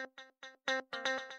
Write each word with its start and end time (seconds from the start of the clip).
Thank 0.00 0.10
you. 0.70 1.29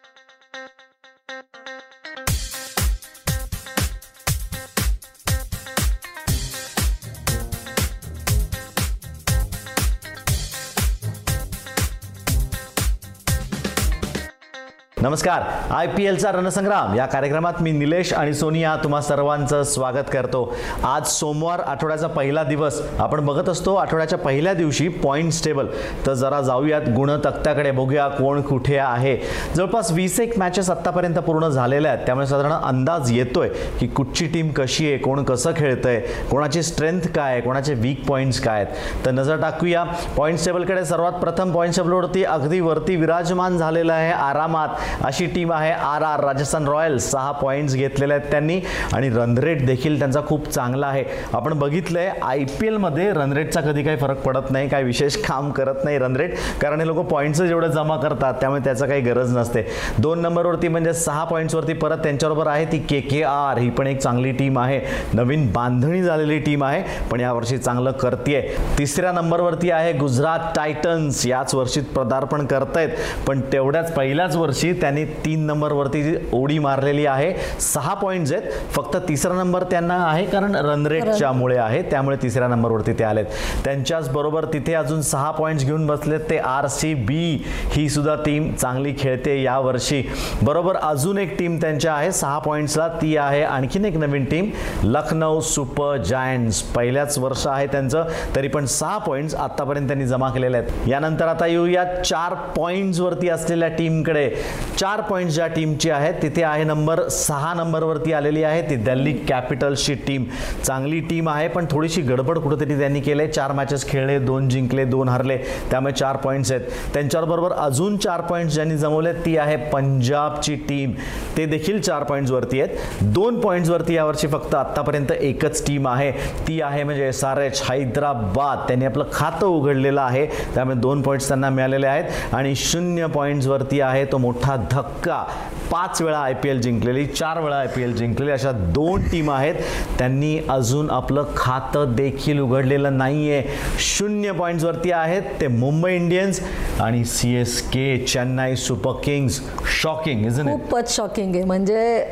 नमस्कार. 15.01 15.43
I 15.71 15.87
P 15.87 16.05
एलचा 16.05 16.31
रणसंग्राम. 16.31 16.93
या 16.95 17.05
कार्यक्रमात 17.05 17.61
मी 17.61 17.71
निलेश 17.71 18.11
आणि 18.13 18.33
सोनिया 18.33 18.75
तुम्हा 18.75 18.99
सर्वांचं 19.01 19.63
स्वागत 19.63 20.09
करतो. 20.13 20.43
आज 20.83 21.07
सोमवार 21.07 21.59
आठवड्याचा 21.59 22.07
पहिला 22.07 22.43
दिवस. 22.43 22.79
आपण 22.99 23.25
बघत 23.25 23.49
असतो 23.49 23.73
आठवड्याच्या 23.75 24.19
पहिल्या 24.19 24.53
दिवशी 24.53 24.87
पॉईंट्स 24.87 25.43
टेबल 25.45 25.67
तर 26.05 26.13
जरा 26.13 26.41
जाऊयात 26.41 26.89
गुण 26.95 27.11
तक्त्याकडे 27.25 27.71
बघूया 27.71 28.07
कोण 28.07 28.41
कुठे 28.41 28.77
आहे. 28.77 29.15
जवळपास 29.55 29.91
वीस 29.91 30.19
एक 30.19 30.37
मॅचेस 30.39 30.69
आत्तापर्यंत 30.69 31.15
पूर्ण 31.15 31.47
झालेल्या 31.47 31.91
आहेत. 31.91 32.05
त्यामुळे 32.05 32.27
साधारण 32.27 32.51
अंदाज 32.51 33.11
येतोय 33.11 33.49
की 33.79 33.87
कुठची 33.87 34.27
टीम 34.27 34.51
कशी 34.51 34.87
आहे 34.87 34.97
कोण 34.97 35.23
कसं 35.23 35.51
खेळतंय 35.57 35.99
कोणाची 36.31 36.63
स्ट्रेंथ 36.63 37.07
काय 37.15 37.31
आहे 37.31 37.41
कोणाचे 37.41 37.73
वीक 37.73 38.05
पॉईंट्स 38.07 38.39
काय 38.39 38.63
आहेत. 38.63 39.05
तर 39.05 39.11
नजर 39.11 39.41
टाकूया. 39.41 39.83
पॉईंट्स 40.17 40.45
टेबलकडे 40.45 40.85
सर्वात 40.85 41.13
प्रथम 41.13 41.51
पॉईंट्स 41.51 41.79
टेबलवरती 41.79 42.23
अगदी 42.23 42.59
वरती 42.59 42.95
विराजमान 42.95 43.57
झालेलं 43.57 43.93
आहे 43.93 44.11
आरामात. 44.11 44.69
अशी 45.03 45.25
टीम 45.25 45.51
आहे 45.53 45.71
आर 45.71 46.03
आर 46.03 46.23
राजस्थान 46.23 46.67
रॉयल्स. 46.67 47.09
सहा 47.11 47.31
पॉईंट्स 47.31 47.75
घेतलेले 47.75 48.13
आहेत 48.13 48.29
त्यांनी 48.31 48.59
आणि 48.93 49.09
रनरेट 49.09 49.65
देखील 49.65 49.97
त्यांचा 49.99 50.21
खूप 50.27 50.47
चांगला 50.49 50.87
आहे. 50.87 51.03
आपण 51.33 51.53
बघितलंय 51.59 52.11
आय 52.21 52.43
पी 52.59 52.67
एलमध्ये 52.67 53.09
रनरेटचा 53.13 53.61
कधी 53.61 53.83
काही 53.83 53.97
फरक 53.97 54.21
पडत 54.23 54.51
नाही 54.51 54.67
काही 54.69 54.83
विशेष 54.83 55.15
काम 55.17 55.49
करत 55.51 55.83
नाही 55.83 55.97
रनरेट 55.99 56.35
कारण 56.61 56.79
हे 56.81 56.87
लोक 56.87 56.97
पॉईंट्सच 57.09 57.43
जेवढं 57.43 57.71
जमा 57.71 57.97
करतात 57.97 58.33
त्यामुळे 58.41 58.63
त्याचा 58.63 58.85
काही 58.85 59.01
गरज 59.01 59.35
नसते. 59.37 59.65
दोन 59.99 60.19
नंबरवरती 60.21 60.67
म्हणजे 60.67 60.93
सहा 60.93 61.23
पॉईंट्सवरती 61.23 61.73
परत 61.73 61.97
त्यांच्याबरोबर 62.03 62.47
आहे 62.47 62.65
ती 62.71 62.77
के 62.79 62.99
के 63.01 63.21
आर 63.23 63.57
ही 63.57 63.69
पण 63.69 63.87
एक 63.87 63.99
चांगली 63.99 64.31
टीम 64.31 64.59
आहे. 64.59 64.79
नवीन 65.13 65.47
बांधणी 65.53 66.01
झालेली 66.03 66.39
टीम 66.39 66.63
आहे 66.63 66.83
पण 67.11 67.19
यावर्षी 67.19 67.57
चांगलं 67.57 67.91
करते 67.91 68.39
तिसऱ्या 68.77 69.11
नंबरवरती 69.11 69.71
आहे 69.71 69.93
गुजरात 69.93 70.39
टायटन्स. 70.55 71.25
याच 71.25 71.55
वर्षी 71.55 71.81
पदार्पण 71.95 72.45
करतायत 72.45 72.89
पण 73.27 73.41
तेवढ्याच 73.53 73.93
पहिल्याच 73.93 74.35
वर्षी 74.35 74.71
त्यांनी 74.81 75.03
तीन 75.25 75.45
नंबरवरती 75.45 76.15
ओडी 76.33 76.57
मारलेली 76.59 77.05
आहे 77.05 77.33
सहा 77.61 77.93
पॉईंट्स 77.93 78.31
आहेत. 78.31 78.51
फक्त 78.73 78.97
तिसरा 79.07 79.33
नंबर 79.33 79.63
त्यांना 79.63 79.95
आहे 80.05 80.25
कारण 80.25 80.55
रन 80.55 80.85
रेटच्यामुळे 80.87 81.57
आहे 81.57 81.81
त्यामुळे 81.91 82.17
तिसऱ्या 82.21 82.47
नंबरवरती 82.47 82.93
ते 82.93 83.03
आलेत. 83.03 83.25
त्यांच्याच 83.63 84.09
बरोबर 84.09 84.45
तिथे 84.53 84.73
अजून 84.73 85.01
सहा 85.01 85.31
पॉईंट्स 85.31 85.65
घेऊन 85.65 85.85
बसलेत 85.87 86.19
ते 86.29 86.37
आर 86.37 86.67
सी 86.67 86.93
बी 86.93 87.43
ही 87.73 87.87
सुद्धा 87.89 88.15
टीम 88.25 88.51
चांगली 88.53 88.93
खेळते 88.99 89.41
यावर्षी. 89.41 90.01
बरोबर 90.43 90.75
अजून 90.75 91.17
एक 91.17 91.37
टीम 91.39 91.57
त्यांच्या 91.61 91.93
आहे 91.93 92.11
सहा 92.11 92.37
पॉईंट्सला 92.39 92.87
ती 93.01 93.15
आहे. 93.17 93.43
आणखीन 93.43 93.85
एक 93.85 93.97
नवीन 93.97 94.25
टीम 94.25 94.49
लखनौ 94.83 95.39
सुपर 95.41 95.97
जायंट्स. 95.97 96.61
पहिल्याच 96.75 97.17
वर्ष 97.19 97.45
आहे 97.47 97.67
त्यांचं 97.67 98.07
तरी 98.35 98.47
पण 98.47 98.65
सहा 98.65 98.97
पॉईंट्स 98.97 99.35
आतापर्यंत 99.35 99.87
त्यांनी 99.87 100.05
जमा 100.07 100.29
केलेले 100.29 100.57
आहेत. 100.57 100.87
यानंतर 100.87 101.27
आता 101.27 101.47
येऊया 101.47 101.83
चार 102.03 102.33
पॉईंट्सवरती 102.55 103.29
असलेल्या 103.29 103.67
टीमकडे 103.69 104.29
चार 104.77 105.01
पॉईंट्स 105.01 105.33
ज्या 105.35 105.47
टीमची 105.47 105.89
आहेत 105.89 106.13
तिथे 106.21 106.43
आहे 106.43 106.63
नंबर 106.63 107.01
सहा 107.07 107.53
नंबरवरती 107.53 108.13
आलेली 108.13 108.43
आहे. 108.43 108.61
ती 108.69 108.75
दिल्ली 108.75 109.11
कॅपिटल्सची 109.29 109.93
टीम 110.07 110.23
चांगली 110.63 110.99
टीम 110.99 111.29
आहे 111.29 111.47
पण 111.47 111.65
थोडीशी 111.71 112.01
गडबड 112.01 112.37
कुठेतरी 112.39 112.77
त्यांनी 112.79 112.99
केले 113.01 113.27
चार 113.27 113.51
मॅचेस 113.51 113.87
खेळले 113.89 114.17
दोन 114.19 114.49
जिंकले 114.49 114.85
दोन 114.85 115.09
हरले. 115.09 115.37
त्यामुळे 115.71 115.93
चार 115.93 116.17
पॉईंट्स 116.17 116.51
आहेत. 116.51 116.61
त्यांच्याबरोबर 116.93 117.51
अजून 117.51 117.97
चार 117.97 118.21
पॉईंट्स 118.21 118.53
ज्यांनी 118.53 118.77
जमवले 118.77 119.13
ती 119.25 119.35
आहे 119.37 119.55
पंजाबची 119.71 120.55
टीम 120.69 120.93
ते 121.37 121.45
देखील 121.45 121.81
चार 121.81 122.03
पॉईंट्सवरती 122.03 122.61
आहेत. 122.61 123.03
दोन 123.03 123.39
पॉईंट्सवरती 123.41 123.95
यावर्षी 123.95 124.27
फक्त 124.27 124.55
आत्तापर्यंत 124.55 125.11
एकच 125.11 125.65
टीम 125.67 125.87
आहे. 125.87 126.11
ती 126.47 126.59
आहे 126.61 126.83
म्हणजे 126.83 127.07
एस 127.07 127.23
आर 127.23 127.41
एच 127.41 127.61
हैदराबाद. 127.69 128.67
त्यांनी 128.67 128.85
आपलं 128.85 129.05
खातं 129.13 129.45
उघडलेलं 129.47 130.01
आहे. 130.01 130.25
त्यामुळे 130.55 130.77
दोन 130.77 131.01
पॉईंट्स 131.01 131.27
त्यांना 131.27 131.49
मिळालेले 131.49 131.87
आहेत. 131.87 132.33
आणि 132.33 132.55
शून्य 132.55 133.07
पॉईंट्सवरती 133.07 133.81
आहे 133.81 134.05
तो 134.05 134.17
मोठा 134.17 134.55
धक्का. 134.69 135.27
पाच 135.71 136.01
वेळा 136.01 136.19
आय 136.19 136.33
पी 136.33 136.49
एल 136.49 136.59
जिंकलेली 136.61 137.05
चार 137.05 137.39
वेळा 137.41 137.57
आय 137.57 137.67
पी 137.75 137.83
एल 137.83 137.93
जिंकलेली 137.95 138.31
अशा 138.31 138.51
दोन 138.51 139.07
टीम 139.11 139.29
आहेत. 139.31 139.55
त्यांनी 139.99 140.37
अजून 140.49 140.89
आपलं 140.91 141.25
खातं 141.35 141.93
देखील 141.95 142.39
उघडलेलं 142.39 142.97
नाही 142.97 143.31
आहे 143.31 143.77
शून्य 143.79 144.31
पॉईंट्सवरती 144.31 144.91
आहेत 144.91 145.21
ते 145.41 145.47
मुंबई 145.47 145.93
इंडियन्स 145.95 146.39
आणि 146.81 147.03
C 147.05 147.33
S 147.35 147.59
K 147.69 147.97
Chennai 148.05 148.55
Super 148.55 148.99
Kings. 149.03 149.39
Shocking 149.81 150.25
is 150.25 150.39
खूपच 150.41 150.95
शॉकिंग 150.95 151.35
आहे. 151.35 151.43
म्हणजे 151.43 152.03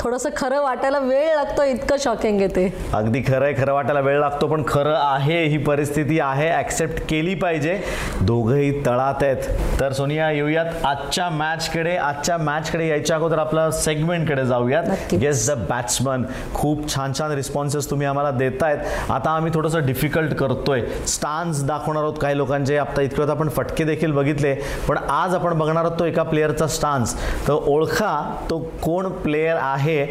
थोडंसं 0.00 0.30
खरं 0.36 0.60
वाटायला 0.62 0.98
वेळ 0.98 1.34
लागतो 1.36 1.64
इतकं 1.64 1.96
शॉकिंग 2.00 2.40
आहे 2.40 2.48
ते. 2.56 2.72
अगदी 2.94 3.22
खरं 3.28 3.44
आहे 3.44 3.54
खरं 3.54 3.72
वाटायला 3.72 4.00
वेळ 4.00 4.18
लागतो 4.20 4.46
पण 4.46 4.62
खरं 4.68 4.96
आहे 4.96 5.42
ही 5.44 5.58
परिस्थिती 5.64 6.18
आहे. 6.20 6.50
ॲक्सेप्ट 6.50 7.02
केली 7.08 7.34
पाहिजे. 7.34 7.78
दोघंही 8.20 8.70
तळात 8.86 9.22
आहेत. 9.22 9.48
तर 9.80 9.92
सोनिया 9.92 10.30
येऊयात 10.30 10.84
आजच्या 10.84 11.28
मॅचकडे 11.30 11.96
आजच्या 11.96 12.36
मॅचकडे 12.38 12.88
यायच्या 13.06 13.16
अगोदर 13.16 13.38
आपलं 13.38 13.70
सेगमेंटकडे 13.70 14.44
जाऊयात. 14.46 14.84
गेस 15.14 15.48
द 15.50 15.54
बॅट्समन 15.68 16.24
खूप 16.54 16.88
छान 16.94 17.12
छान 17.18 17.32
रिस्पॉन्सेस 17.32 17.88
तुम्ही 17.90 18.06
आम्हाला 18.06 18.30
देतायत. 18.30 18.78
आता 19.10 19.30
आम्ही 19.30 19.52
थोडंसं 19.54 19.86
डिफिकल्ट 19.86 20.32
करतोय. 20.34 20.82
स्टान्स 21.06 21.62
दाखवणार 21.64 22.02
आहोत 22.02 22.18
काही 22.20 22.36
लोकांचे. 22.36 22.76
आता 22.76 23.02
इतकं 23.02 23.30
आपण 23.30 23.48
फटके 23.48 23.84
देखील 23.84 24.12
बघितले. 24.12 24.54
पण 24.88 24.98
आज 24.98 25.34
आपण 25.34 25.58
बघणार 25.58 25.84
आहोत 25.84 25.98
तो 25.98 26.04
एका 26.04 26.22
प्लेअरचा 26.22 26.66
स्टान्स 26.66 27.14
तर 27.48 27.52
ओळखा 27.52 28.14
तो 28.50 28.58
कोण 28.82 29.08
प्लेयर 29.22 29.56
आहे. 29.60 30.04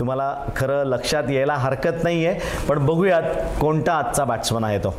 तुम्हाला 0.00 0.34
खरं 0.56 0.84
लक्षात 0.86 1.30
यायला 1.30 1.54
हरकत 1.56 2.04
नाही 2.04 2.26
आहे 2.26 2.66
पण 2.68 2.86
बघूयात 2.86 3.22
कोणता 3.60 3.92
आजचा 3.92 4.24
बॅट्समन 4.24 4.64
आहे 4.64 4.78
तो. 4.78 4.94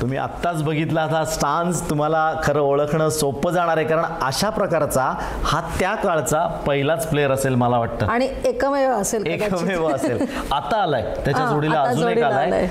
तुम्ही 0.00 0.18
आत्ताच 0.18 0.62
बघितला 0.62 1.00
हा 1.00 1.24
स्टान्स 1.24 1.90
तुम्हाला 1.90 2.40
खरं 2.44 2.60
ओळखणं 2.60 3.08
सोपं 3.08 3.50
जाणार 3.50 3.76
आहे. 3.76 3.86
कारण 3.86 4.04
अशा 4.22 4.50
प्रकारचा 4.50 5.12
हा 5.44 5.60
त्या 5.78 5.94
काळचा 5.94 6.46
पहिलाच 6.66 7.08
प्लेअर 7.10 7.30
असेल 7.30 7.54
मला 7.54 7.78
वाटतं. 7.78 8.06
आणि 8.06 8.28
एकमेव 8.44 8.90
असेल. 8.90 9.26
एकमेव 9.26 9.88
असेल. 9.88 10.26
आता 10.52 10.82
आलाय. 10.82 11.02
त्याच्या 11.24 11.46
जोडीला 11.46 11.80
अजून 11.80 12.08
एक 12.08 12.22
आलाय. 12.22 12.68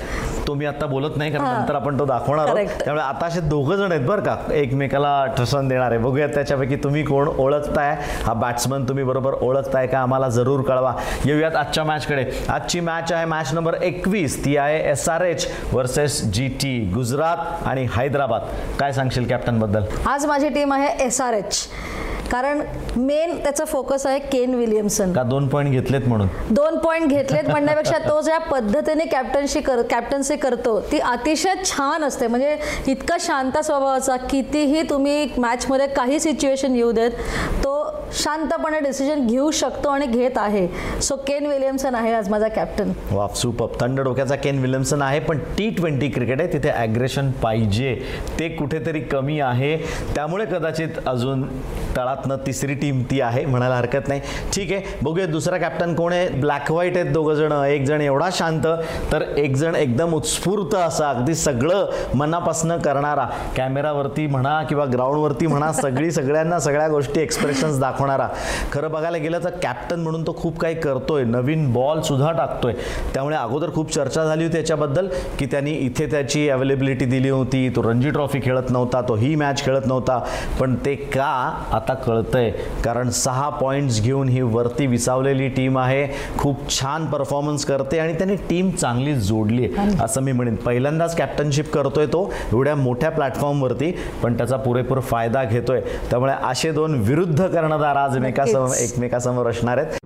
तो 0.48 0.54
मी 0.54 0.66
आता 0.66 0.86
बोलत 0.86 1.16
नाही 1.16 1.30
कारण. 1.30 1.46
नंतर 1.46 1.74
आपण 1.74 1.98
तो 1.98 2.04
दाखवणार. 2.06 2.54
त्यामुळे 2.54 3.02
आता 3.02 3.26
असे 3.26 3.40
दोघं 3.40 3.76
जण 3.76 3.92
आहेत 3.92 4.06
बरं 4.06 4.22
का 4.22 4.36
एकमेकाला 4.54 5.10
ठसन 5.38 5.68
देणार. 5.68 5.90
आहे 5.90 5.98
बघूयात 6.00 6.28
त्याच्यापैकी 6.34 6.76
तुम्ही 6.84 7.02
कोण 7.04 7.28
ओळखताय? 7.28 7.94
हा 8.24 8.32
बॅट्समन 8.32 8.84
तुम्ही 8.88 9.04
बरोबर 9.04 9.34
ओळखताय 9.40 9.86
का? 9.86 9.98
आम्हाला 9.98 10.28
जरूर 10.28 10.62
कळवा. 10.68 10.94
येऊयात 11.24 11.56
आजच्या 11.56 11.84
मॅचकडे 11.84 12.24
आजची 12.48 12.80
मॅच 12.80 13.12
आहे 13.12 13.24
मॅच 13.26 13.52
नंबर 13.54 13.74
एकवीस. 13.82 14.44
ती 14.44 14.56
आहे 14.56 14.78
S 14.90 15.08
R 15.08 15.24
H 15.24 15.46
versus 15.72 16.22
G 16.24 16.48
T 16.62 16.78
Gujarat 16.94 17.66
आणि 17.66 17.86
हैदराबाद. 17.96 18.42
काय 18.78 18.92
सांगशील 18.92 19.28
कॅप्टनबद्दल? 19.28 19.84
आज 20.08 20.26
माझी 20.26 20.48
टीम 20.48 20.72
आहे 20.72 20.88
एस 21.06 21.20
आर 21.20 21.34
एच 21.34 21.66
कारण 22.30 22.60
मेन 22.96 23.36
त्याचा 23.36 23.64
फोकस 23.64 24.06
आहे 24.06 24.18
केन 24.18 24.54
विलियमसन 24.54 25.12
का 25.12 25.22
दोन 25.22 25.46
पॉईंट 25.48 25.70
घेतलेत 25.70 26.08
म्हणून? 26.08 26.28
दोन 26.50 26.78
पॉईंट 26.78 27.08
घेतलेत 27.08 27.48
म्हणण्यापेक्षा 27.50 27.98
तो 27.98 28.20
ज्या 28.20 28.38
पद्धतीने 28.40 29.04
कॅप्टनशी 29.04 29.60
कर 29.60 29.82
कॅप्टन्सी 29.82 30.36
करतो 30.36 30.78
ती 30.92 30.98
अतिशय 30.98 31.54
छान 31.64 32.04
असते. 32.04 32.26
म्हणजे 32.26 32.56
इतका 32.86 33.16
शांत 33.20 33.58
स्वभावाचा 33.58 34.16
कितीही 34.30 34.82
तुम्ही 34.90 35.28
मॅचमध्ये 35.38 35.86
काही 35.86 36.20
सिच्युएशन 36.20 36.74
येऊ 36.76 36.92
देत 36.92 37.10
तो 37.64 37.76
शांतपणे 38.12 38.78
डिसिजन 38.80 39.26
घेऊ 39.26 39.50
शकतो 39.50 39.88
आणि 39.88 40.06
घेत 40.06 40.38
आहे. 40.38 40.66
सो 41.02 41.16
केन 41.26 41.46
विलियमसन 41.46 41.94
आहे 41.94 42.12
आज 42.14 42.28
माझा 42.28 42.48
कॅप्टन 42.48 42.92
वाफ 43.10 43.36
सुपप 43.36 43.78
थंड 43.80 44.00
डोक्याचा 44.00 44.36
केन 44.36 44.58
विलियम्सन 44.62 45.02
आहे 45.02 45.20
पण 45.20 45.38
टी 45.58 45.68
ट्वेंटी 45.70 46.08
क्रिकेट 46.08 46.40
आहे 46.40 46.52
तिथे 46.52 46.70
ॲग्रेशन 46.70 47.30
पाहिजे. 47.42 47.94
ते 48.38 48.48
कुठेतरी 48.48 49.00
कमी 49.00 49.38
आहे. 49.40 49.76
त्यामुळे 50.14 50.44
कदाचित 50.46 50.98
अजून 51.06 51.42
तळातनं 51.96 52.36
तिसरी 52.46 52.74
टीम 52.74 53.02
ती 53.10 53.20
आहे 53.20 53.44
म्हणायला 53.46 53.76
हरकत 53.76 54.08
नाही. 54.08 54.20
ठीक 54.54 54.72
आहे 54.72 54.96
बघूया 55.02 55.26
दुसरा 55.26 55.58
कॅप्टन 55.58 55.94
कोण 55.94 56.12
आहे. 56.12 56.28
ब्लॅक 56.40 56.70
व्हाईट 56.70 56.96
आहेत 56.96 57.12
दोघं 57.12 57.34
जण. 57.34 57.52
एक 57.52 57.84
जण 57.86 58.00
एवढा 58.00 58.28
शांत 58.32 58.66
तर 59.12 59.22
एक 59.36 59.54
जण 59.56 59.74
एकदम 59.74 60.14
उत्स्फूर्त 60.14 60.74
असा 60.74 61.10
अगदी 61.10 61.34
सगळं 61.34 61.90
मनापासनं 62.14 62.78
करणारा. 62.78 63.26
कॅमेरावरती 63.56 64.26
म्हणा 64.26 64.62
किंवा 64.68 64.84
ग्राउंडवरती 64.92 65.46
म्हणा 65.46 65.72
सगळी 65.72 66.10
सगळ्यांना 66.10 66.58
सगळ्या 66.58 66.88
गोष्टी 66.88 67.20
एक्सप्रेशन्स 67.20 67.78
दाखव 67.80 67.97
दाखवणारा. 67.98 68.28
खरं 68.72 68.90
बघायला 68.90 69.18
गेलं 69.18 69.38
तर 69.44 69.50
कॅप्टन 69.62 70.00
म्हणून 70.00 70.26
तो 70.26 70.34
खूप 70.38 70.58
काही 70.58 70.74
करतोय. 70.74 71.24
नवीन 71.24 71.72
बॉल 71.72 72.00
सुद्धा 72.00 72.30
टाकतोय. 72.32 72.72
त्यामुळे 73.14 73.36
अगोदर 73.36 73.70
खूप 73.74 73.92
चर्चा 73.92 74.24
झाली 74.24 74.44
होती 74.44 74.56
याच्याबद्दल 74.56 75.08
की 75.38 75.46
त्यांनी 75.46 75.70
इथे 75.70 76.06
त्याची 76.06 76.48
अवेलेबिलिटी 76.48 77.04
दिली 77.04 77.28
होती. 77.28 77.68
तो 77.68 77.82
रणजी 77.82 78.10
ट्रॉफी 78.10 78.40
खेळत 78.42 78.70
नव्हता 78.70 79.00
तो 79.00 79.14
ही 79.14 79.34
मॅच 79.34 79.64
खेळत 79.64 79.86
नव्हता. 79.86 80.20
पण 80.60 80.74
ते 80.84 80.94
का 80.94 81.32
आता 81.72 81.94
कळतंय. 81.94 82.50
कारण 82.84 83.10
सहा 83.10 83.48
पॉईंट्स 83.48 84.02
घेऊन 84.02 84.28
ही 84.28 84.42
वरती 84.42 84.86
विसावलेली 84.86 85.48
टीम 85.48 85.78
आहे. 85.78 86.06
खूप 86.38 86.68
छान 86.70 87.06
परफॉर्मन्स 87.06 87.64
करते 87.64 87.98
आणि 87.98 88.12
त्यांनी 88.12 88.36
टीम 88.50 88.70
चांगली 88.70 89.14
जोडली 89.14 89.64
आहे. 89.64 89.96
असं 90.04 90.20
मी 90.20 90.32
म्हणेन. 90.32 90.56
पहिल्यांदाच 90.56 91.16
कॅप्टनशिप 91.16 91.72
करतोय 91.72 92.06
तो. 92.06 92.32
एवढ्या 92.52 92.74
मोठ्या 92.74 93.10
प्लॅटफॉर्मवरती 93.10 93.90
पण 94.22 94.36
त्याचा 94.36 94.56
पुरेपूर 94.56 95.00
फायदा 95.00 95.44
घेतोय. 95.44 95.80
त्यामुळे 96.10 96.32
असे 96.44 96.70
दोन 96.72 96.94
विरुद्ध 96.98 97.46
कर्णधार 97.46 97.87
आज 97.96 98.16
एकमेकासमोर. 98.16 98.74
एकमेकासमोर 98.76 99.46
असणार 99.46 99.78
आहेत 99.78 99.98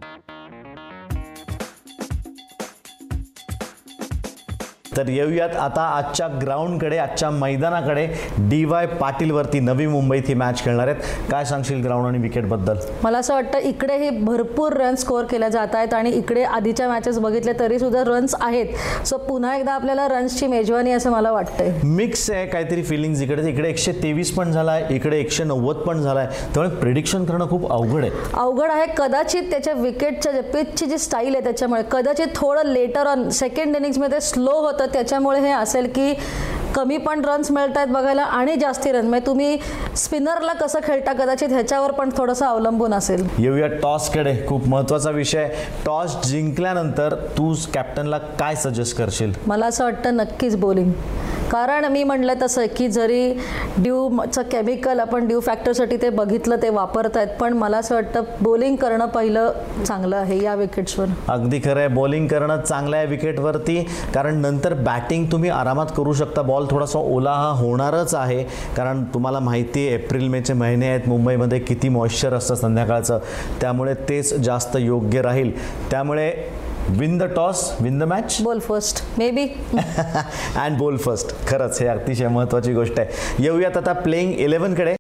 तर 4.97 5.09
येऊयात 5.09 5.57
आता 5.57 5.83
आजच्या 5.97 6.27
ग्राउंडकडे 6.43 6.99
आजच्या 6.99 7.31
मैदानाकडे 7.31 8.07
डी 8.39 8.65
वाय 8.65 8.87
पाटीलवरती 8.87 9.61
नवी 9.61 9.87
मुंबईत 9.87 10.29
ही 10.29 10.35
मॅच 10.35 10.63
खेळणार 10.65 10.89
आहेत. 10.89 11.31
काय 11.31 11.45
सांगशील 11.45 11.83
ग्राउंड 11.85 12.07
आणि 12.07 12.19
विकेटबद्दल 12.19 12.77
मला 13.05 13.19
असं 13.19 13.35
वाटतं 13.35 13.59
इकडेही 13.59 14.11
भरपूर 14.11 14.73
रन 14.73 14.95
स्कोअर 14.95 15.25
केल्या 15.25 15.49
जात 15.49 15.75
आहेत 15.75 15.95
आणि 15.95 16.11
इकडे 16.11 16.43
आधीच्या 16.45 16.89
मॅचेस 16.89 17.19
बघितले 17.19 17.53
तरी 17.61 17.79
सुद्धा 17.79 18.03
रन्स 18.07 18.35
आहेत. 18.41 18.67
सो 19.07 19.17
पुन्हा 19.19 19.55
एकदा 19.57 19.73
आपल्याला 19.73 20.07
रन्सची 20.09 20.47
मेजवानी 20.47 20.93
असं 20.93 21.11
मला 21.11 21.31
वाटतंय. 21.33 21.73
मिक्स 21.85 22.31
आहे 22.31 22.47
काहीतरी 22.47 22.83
फिलिंग्स 22.83 23.23
इकडे. 23.23 23.49
इकडे 23.51 23.69
एकशे 23.69 23.93
तेवीस 24.03 24.31
पण 24.35 24.51
झाला 24.53 24.73
आहे 24.73 24.95
इकडे 24.95 25.19
एकशे 25.21 25.45
नव्वद 25.45 25.77
पण 25.77 26.01
झाला 26.01 26.21
आहे 26.21 26.53
त्यामुळे 26.55 26.75
प्रिडिक्शन 26.77 27.25
करणं 27.25 27.49
खूप 27.51 27.71
अवघड 27.73 28.05
आहे. 28.05 28.11
अवघड 28.35 28.71
आहे. 28.71 28.87
कदाचित 28.99 29.51
त्याच्या 29.51 29.73
विकेटच्या 29.73 30.43
पिचची 30.53 30.87
जी 30.87 30.99
स्टाईल 30.99 31.35
आहे 31.35 31.45
त्याच्यामुळे 31.45 31.83
कदाचित 31.91 32.27
थोडं 32.35 32.73
लेटर 32.73 33.07
ऑन 33.07 33.29
सेकंड 33.31 33.77
इनिंग्समध्ये 33.77 34.21
स्लो 34.21 34.51
होतं 34.61 34.82
त्याच्यामुळे 34.87 35.41
हे 35.41 35.51
असेल 35.51 35.91
की 35.95 36.15
कमी 36.75 36.97
पण 36.97 37.25
रन्स 37.25 37.51
मिळत 37.51 37.77
आहेत 37.77 37.89
बघायला 37.89 38.23
आणि 38.23 38.55
जास्ती 38.57 38.93
रन 38.93 39.07
म्हणजे 39.07 39.27
तुम्ही 39.27 39.59
स्पिनरला 39.97 40.53
कसं 40.53 40.79
खेळता 40.85 41.13
कदाचित 41.13 41.49
ह्याच्यावर 41.49 41.91
पण 41.91 42.11
थोडंसं 42.17 42.47
अवलंबून 42.47 42.95
असेल. 42.95 43.27
येऊया 43.39 43.67
टॉसकडे 43.67 44.35
खूप 44.49 44.69
महत्त्वाचा 44.69 45.11
विषय. 45.11 45.49
टॉस 45.87 46.17
जिंकल्यानंतर 46.27 47.15
तू 47.39 47.55
कॅप्टनला 47.75 48.19
काय 48.19 48.55
सजेस्ट 48.55 48.97
करशील? 48.99 49.33
मला 49.47 49.67
असं 49.67 49.85
वाटतं 49.85 50.17
नक्कीच 50.17 50.57
बॉलिंग 50.57 50.93
कारण 51.53 51.85
मी 51.85 52.03
म्हणलं 52.05 52.35
तसं 52.43 52.67
की 52.77 52.87
जरी 52.89 53.33
ड्यूचं 53.79 54.43
केमिकल 54.43 55.01
आपण 55.01 55.27
ड्यू 55.27 55.41
फॅक्टरसाठी 55.41 55.97
ते 56.03 56.09
बघितलं 56.11 56.57
ते 56.63 56.69
वापरत 56.69 57.17
आहेत 57.17 57.29
पण 57.41 57.53
मला 57.53 57.79
असं 57.79 57.95
वाटतं 57.95 58.23
बॉलिंग 58.41 58.77
करणं 58.77 59.07
पहिलं 59.07 59.53
चांगलं 59.87 60.17
आहे 60.17 60.43
या 60.43 60.55
विकेट्सवर 60.55 61.07
अगदी 61.29 61.59
खरं 61.65 61.79
आहे. 61.79 61.89
बॉलिंग 61.89 62.27
करणं 62.27 62.61
चांगलं 62.61 62.97
आहे 62.97 63.07
विकेटवरती 63.07 63.79
कारण 64.15 64.41
नंतर 64.41 64.75
बॅटिंग 64.75 65.27
तुम्ही 65.33 65.51
आरामात 65.51 65.87
करू 65.97 66.13
शकता. 66.13 66.43
बॉल 66.43 66.67
थोडासा 66.71 66.99
ओला 66.99 67.33
हा 67.33 67.51
होणारच 67.59 68.15
आहे. 68.15 68.43
कारण 68.77 69.05
तुम्हाला 69.15 69.41
माहिती 69.41 69.87
आहे 69.87 69.95
एप्रिल 69.95 70.29
मेचे 70.29 70.53
महिने 70.55 70.89
आहेत. 70.89 71.09
मुंबईमध्ये 71.09 71.59
किती 71.59 71.89
मॉइश्चर 71.89 72.35
असतं 72.35 72.55
संध्याकाळचं. 72.55 73.19
त्यामुळे 73.61 73.95
तेच 74.09 74.35
जास्त 74.35 74.77
योग्य 74.81 75.23
राहील. 75.23 75.53
त्यामुळे 75.91 76.33
win 76.89 77.19
the 77.19 77.23
toss 77.37 77.71
win 77.81 77.99
the 77.99 78.03
match 78.03 78.37
bowl 78.43 78.59
first 78.59 79.03
maybe 79.31 79.47
and 79.75 80.79
bowl 80.79 80.97
first 80.97 81.35
खरंच 81.49 81.81
हे 81.81 81.87
अतिशय 81.89 82.29
महत्त्वाची 82.29 82.75
गोष्ट 82.75 83.01
आहे. 83.01 83.43
येऊयात 83.43 83.77
आता 83.77 83.93
प्लेईंग 83.93 84.33
इलेव्हनकडे 84.33 84.95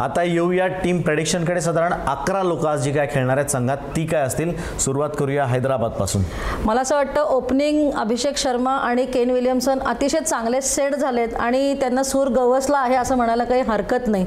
आता 0.00 0.22
येऊया 0.22 0.66
टीम 0.82 1.00
प्रेडिक्शनकडे 1.00 1.60
साधारण 1.60 1.92
अकरा 1.92 2.42
लोक 2.42 2.64
आज 2.66 2.82
जी 2.82 2.92
काय 2.92 3.06
खेळणार 3.12 3.36
आहेत 3.36 3.50
संघात 3.50 3.76
ती 3.96 4.04
काय 4.06 4.22
असतील? 4.22 4.52
सुरुवात 4.80 5.10
करूया 5.18 5.44
हैदराबादपासून. 5.46 6.22
मला 6.64 6.80
असं 6.80 6.94
वाटतं 6.94 7.20
ओपनिंग 7.20 7.90
अभिषेक 7.92 8.36
शर्मा 8.36 8.76
आणि 8.76 9.04
केन 9.06 9.30
विलियमसन 9.30 9.78
अतिशय 9.80 10.20
चांगले 10.20 10.60
सेट 10.60 10.94
झालेत 10.94 11.34
आणि 11.34 11.74
त्यांना 11.74 12.02
सूर 12.02 12.28
गवसला 12.28 12.78
आहे 12.78 12.94
असं 12.94 13.16
म्हणायला 13.16 13.44
काही 13.44 13.62
हरकत 13.68 14.08
नाही. 14.08 14.26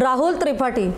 राहुल 0.00 0.40
त्रिपाठी 0.40 0.90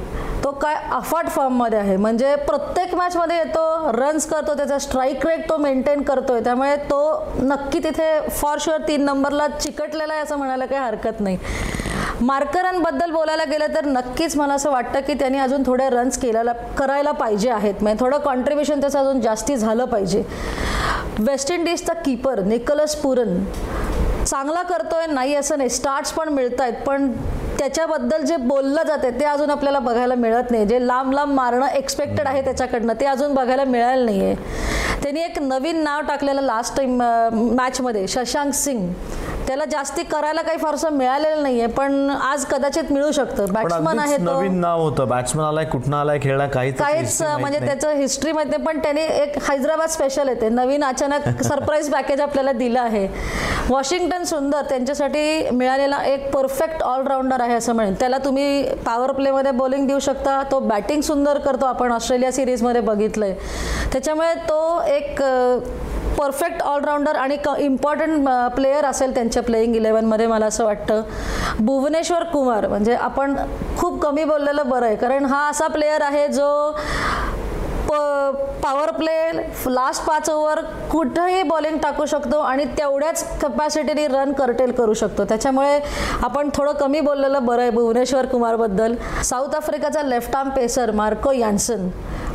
तो 0.50 0.54
काय 0.58 0.74
अफाट 0.92 1.28
फॉर्ममध्ये 1.30 1.78
आहे. 1.78 1.96
म्हणजे 1.96 2.34
प्रत्येक 2.36 2.94
मॅचमध्ये 2.94 3.36
येतो 3.36 3.90
रन्स 3.94 4.26
करतो 4.26 4.54
त्याचा 4.54 4.78
स्ट्राईक 4.78 5.26
रेट 5.26 5.48
तो 5.48 5.56
मेंटेन 5.56 6.02
करतोय. 6.02 6.40
त्यामुळे 6.44 6.74
तो 6.90 7.32
नक्की 7.38 7.78
तिथे 7.84 8.08
फॉर 8.30 8.58
शुअर 8.60 8.80
तीन 8.88 9.04
नंबरला 9.04 9.46
चिकटलेला 9.48 10.12
आहे 10.12 10.22
असं 10.22 10.36
म्हणायला 10.36 10.66
काही 10.66 10.82
हरकत 10.82 11.20
नाही. 11.20 11.38
मार्करांबद्दल 12.20 13.10
बोलायला 13.10 13.44
गेलं 13.44 13.74
तर 13.74 13.84
नक्कीच 13.84 14.36
मला 14.36 14.54
असं 14.54 14.70
वाटतं 14.70 15.00
की 15.00 15.14
त्यांनी 15.14 15.38
अजून 15.38 15.62
थोडे 15.66 15.88
रन्स 15.90 16.18
केलेला 16.18 16.52
करायला 16.78 17.12
पाहिजे 17.12 17.50
आहेत. 17.50 17.82
म्हणजे 17.82 18.04
थोडं 18.04 18.18
कॉन्ट्रीब्युशन 18.18 18.80
त्याचं 18.80 18.98
अजून 18.98 19.20
जास्ती 19.20 19.56
झालं 19.56 19.84
पाहिजे. 19.84 20.24
वेस्ट 21.18 21.50
इंडिजचा 21.52 21.92
कीपर 21.94 22.40
निकलस 22.40 22.96
पुरन 22.96 23.44
चांगला 24.24 24.62
करतोय 24.62 25.06
नाही 25.06 25.34
असं 25.34 25.58
नाही. 25.58 25.70
स्टार्ट्स 25.70 26.12
पण 26.12 26.28
मिळत 26.28 26.60
आहेत 26.60 26.82
पण 26.86 27.12
त्याच्याबद्दल 27.60 28.22
जे 28.24 28.36
बोललं 28.36 28.82
जाते 28.86 29.10
ते 29.18 29.24
अजून 29.24 29.50
आपल्याला 29.50 29.78
बघायला 29.78 30.14
मिळत 30.14 30.50
नाही. 30.50 30.64
जे 30.66 30.86
लांब 30.86 31.12
लांब 31.12 31.32
मारणं 31.34 31.66
एक्सपेक्टेड 31.66 32.26
आहे 32.26 32.40
त्याच्याकडनं 32.44 32.92
ते 33.00 33.06
अजून 33.06 33.34
बघायला 33.34 33.64
मिळालं 33.64 34.04
नाही 34.04 34.24
आहे 34.24 34.34
त्यांनी 35.02 35.20
एक 35.20 35.38
नवीन 35.38 35.82
नाव 35.84 36.00
टाकलेलं 36.08 36.40
लास्ट 36.42 36.76
टाईम 36.76 36.96
मॅचमध्ये 37.56 38.06
शशांक 38.08 38.52
सिंग. 38.54 38.86
त्याला 39.50 39.64
जास्ती 39.64 40.02
करायला 40.02 40.42
काही 40.42 40.58
फारसं 40.58 40.92
मिळालेलं 40.92 41.42
नाहीये 41.42 41.66
पण 41.66 42.10
आज 42.10 42.44
कदाचित 42.46 42.90
मिळू 42.92 43.10
शकतं. 43.12 43.52
बॅट्समन 43.52 43.98
आहे 43.98 44.16
नवीन 44.16 44.60
नाव 44.60 44.82
होतं. 44.82 45.08
बॅट्समन 45.08 45.44
आलाय 45.44 45.64
कुठनं 45.64 45.96
आलाय 45.96 46.18
खेळला 46.22 46.46
काहीच 46.46 46.76
काहीच 46.78 47.22
म्हणजे. 47.22 47.58
त्याचं 47.58 47.94
हिस्ट्री 47.94 48.32
माहिती 48.32 48.56
पण 48.56 48.78
त्याने 48.78 49.06
एक 49.22 49.38
हैदराबाद 49.48 49.88
स्पेशल 49.88 50.28
येते. 50.28 50.48
नवीन 50.48 50.84
अचानक 50.84 51.42
सरप्राईज 51.44 51.90
पॅकेज 51.92 52.20
आपल्याला 52.20 52.52
दिलं 52.52 52.80
आहे. 52.80 53.06
वॉशिंग्टन 53.68 54.24
सुंदर 54.24 54.62
त्यांच्यासाठी 54.62 55.50
मिळालेला 55.50 56.02
एक 56.04 56.30
परफेक्ट 56.34 56.82
ऑलराऊंडर 56.82 57.40
आहे 57.40 57.54
असं 57.54 57.74
म्हणेन. 57.74 57.94
त्याला 58.00 58.18
तुम्ही 58.18 58.62
पॉवर 58.86 59.12
प्लेमध्ये 59.12 59.52
बॉलिंग 59.52 59.86
देऊ 59.86 59.98
शकता. 59.98 60.42
तो 60.52 60.60
बॅटिंग 60.60 61.00
सुंदर 61.00 61.38
करतो 61.38 61.66
आपण 61.66 61.92
ऑस्ट्रेलिया 61.92 62.32
सिरीजमध्ये 62.32 62.80
बघितलंय. 62.80 63.34
त्याच्यामुळे 63.92 64.34
तो 64.48 64.82
एक 64.86 65.22
परफेक्ट 66.20 66.62
ऑलराऊंडर 66.62 67.16
आणि 67.16 67.36
क 67.44 67.54
इम्पॉर्टंट 67.58 68.28
प्लेयर 68.54 68.84
असेल 68.84 69.14
त्यांच्या 69.14 69.42
प्लेईंग 69.42 69.76
इलेवनमध्ये 69.76 70.26
मला 70.26 70.46
असं 70.46 70.64
वाटतं. 70.64 71.02
भुवनेश्वर 71.58 72.24
कुमार 72.32 72.66
म्हणजे 72.68 72.94
आपण 72.94 73.36
खूप 73.78 74.00
कमी 74.02 74.24
बोललेलं 74.24 74.68
बरं 74.68 74.86
आहे. 74.86 74.96
कारण 74.96 75.24
हा 75.24 75.48
असा 75.50 75.66
प्लेयर 75.68 76.02
आहे 76.02 76.26
जो 76.28 76.50
प 77.88 77.94
पॉवर 78.62 78.90
प्ले 78.92 79.12
लास्ट 79.66 80.04
पाच 80.06 80.28
ओव्हर 80.30 80.60
कुठंही 80.90 81.42
बॉलिंग 81.42 81.76
टाकू 81.82 82.04
शकतो 82.06 82.38
आणि 82.38 82.64
तेवढ्याच 82.78 83.38
कपॅसिटीने 83.40 84.06
रन 84.08 84.32
करटेल 84.32 84.72
करू 84.72 84.94
शकतो. 84.94 85.24
त्याच्यामुळे 85.24 85.80
आपण 86.22 86.48
थोडं 86.54 86.72
कमी 86.80 87.00
बोललेलं 87.00 87.46
बरं 87.46 87.62
आहे 87.62 87.70
भुवनेश्वर 87.70 88.26
कुमारबद्दल. 88.26 88.94
South 89.24 89.54
आफ्रिकाचा 89.54 90.02
left 90.02 90.36
arm 90.36 90.50
pacer 90.50 90.90
Marco 90.90 91.32
Jansen 91.32 91.88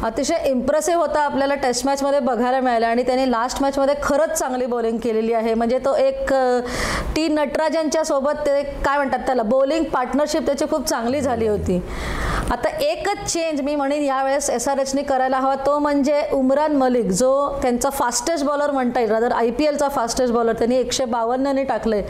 अतिशय 0.06 0.44
इम्प्रेसिव्ह 0.48 1.02
होता 1.02 1.20
आपल्याला 1.20 1.56
टेस्ट 1.62 1.86
मॅचमध्ये 1.86 2.20
बघायला 2.20 2.60
मिळालं 2.60 2.86
आणि 2.86 3.04
त्याने 3.04 3.30
लास्ट 3.32 3.62
मॅचमध्ये 3.62 3.94
खरंच 4.02 4.38
चांगली 4.40 4.66
बॉलिंग 4.66 4.98
केलेली 5.04 5.34
आहे. 5.34 5.54
म्हणजे 5.54 5.80
तो 5.86 5.94
एक 5.96 6.34
टी 7.16 7.28
नटराजनच्या 7.28 8.04
सोबत 8.06 8.46
ते 8.46 8.62
काय 8.86 8.98
म्हणतात 8.98 9.20
त्याला 9.26 9.44
बॉलिंग 9.44 9.84
पार्टनरशिप 9.94 10.46
त्याची 10.46 10.66
खूप 10.72 10.86
चांगली 10.88 11.22
झाली 11.22 11.48
होती. 11.48 11.82
आता 12.52 12.70
एकच 12.82 13.24
चेंज 13.32 13.62
मी 13.62 13.76
म्हणेन 13.76 14.04
यावेळेस 14.04 14.50
एस 14.50 14.68
आर 14.70 14.80
एचने 14.80 15.04
करायला 15.04 15.38
हवा 15.40 15.56
तो 15.66 15.78
म्हणजे 15.80 16.22
उमरान 16.34 16.76
मलिक 16.78 17.10
जो 17.12 17.32
त्यांचा 17.62 17.90
फास्टेस्ट 17.90 18.46
बॉलर 18.46 18.72
म्हणता 18.72 19.00
येईल. 19.00 19.12
रादर 19.12 19.32
आय 19.32 19.50
पी 19.50 19.66
एलचा 19.66 19.88
फास्टेस्ट 19.90 20.34
बॉलर 20.34 20.54
त्यांनी 20.60 20.78
एकशे 20.78 21.06
बावन्नने 21.06 21.64
आहे 21.72 22.02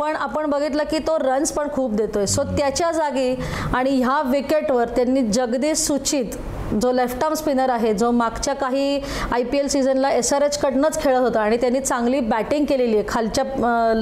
पण 0.00 0.16
आपण 0.16 0.50
बघितलं 0.50 0.84
की 0.90 0.98
तो 1.06 1.16
रन्स 1.18 1.52
पण 1.52 1.68
खूप 1.72 1.94
देतोय. 1.94 2.26
सो 2.26 2.42
त्याच्या 2.58 2.92
जागी 2.92 3.34
आणि 3.74 3.96
ह्या 3.96 4.20
विकेटवर 4.26 4.88
त्यांनी 4.96 5.22
जगदीश 5.22 5.78
सुचित 5.78 6.36
जो 6.80 6.92
लेफ्ट 6.92 7.24
आर्म 7.24 7.34
स्पिनर 7.34 7.70
आहे 7.70 7.92
जो 7.94 8.10
मागच्या 8.10 8.54
काही 8.54 9.00
आय 9.32 9.42
पी 9.42 9.58
एल 9.58 9.66
सीझनला 9.68 10.10
एस 10.12 10.32
आर 10.32 10.42
एचकडनंच 10.42 11.00
खेळत 11.02 11.20
होता 11.20 11.40
आणि 11.40 11.56
त्यांनी 11.56 11.80
चांगली 11.80 12.20
बॅटिंग 12.20 12.64
केलेली 12.64 12.96
आहे 12.96 13.04
खालच्या 13.08 13.44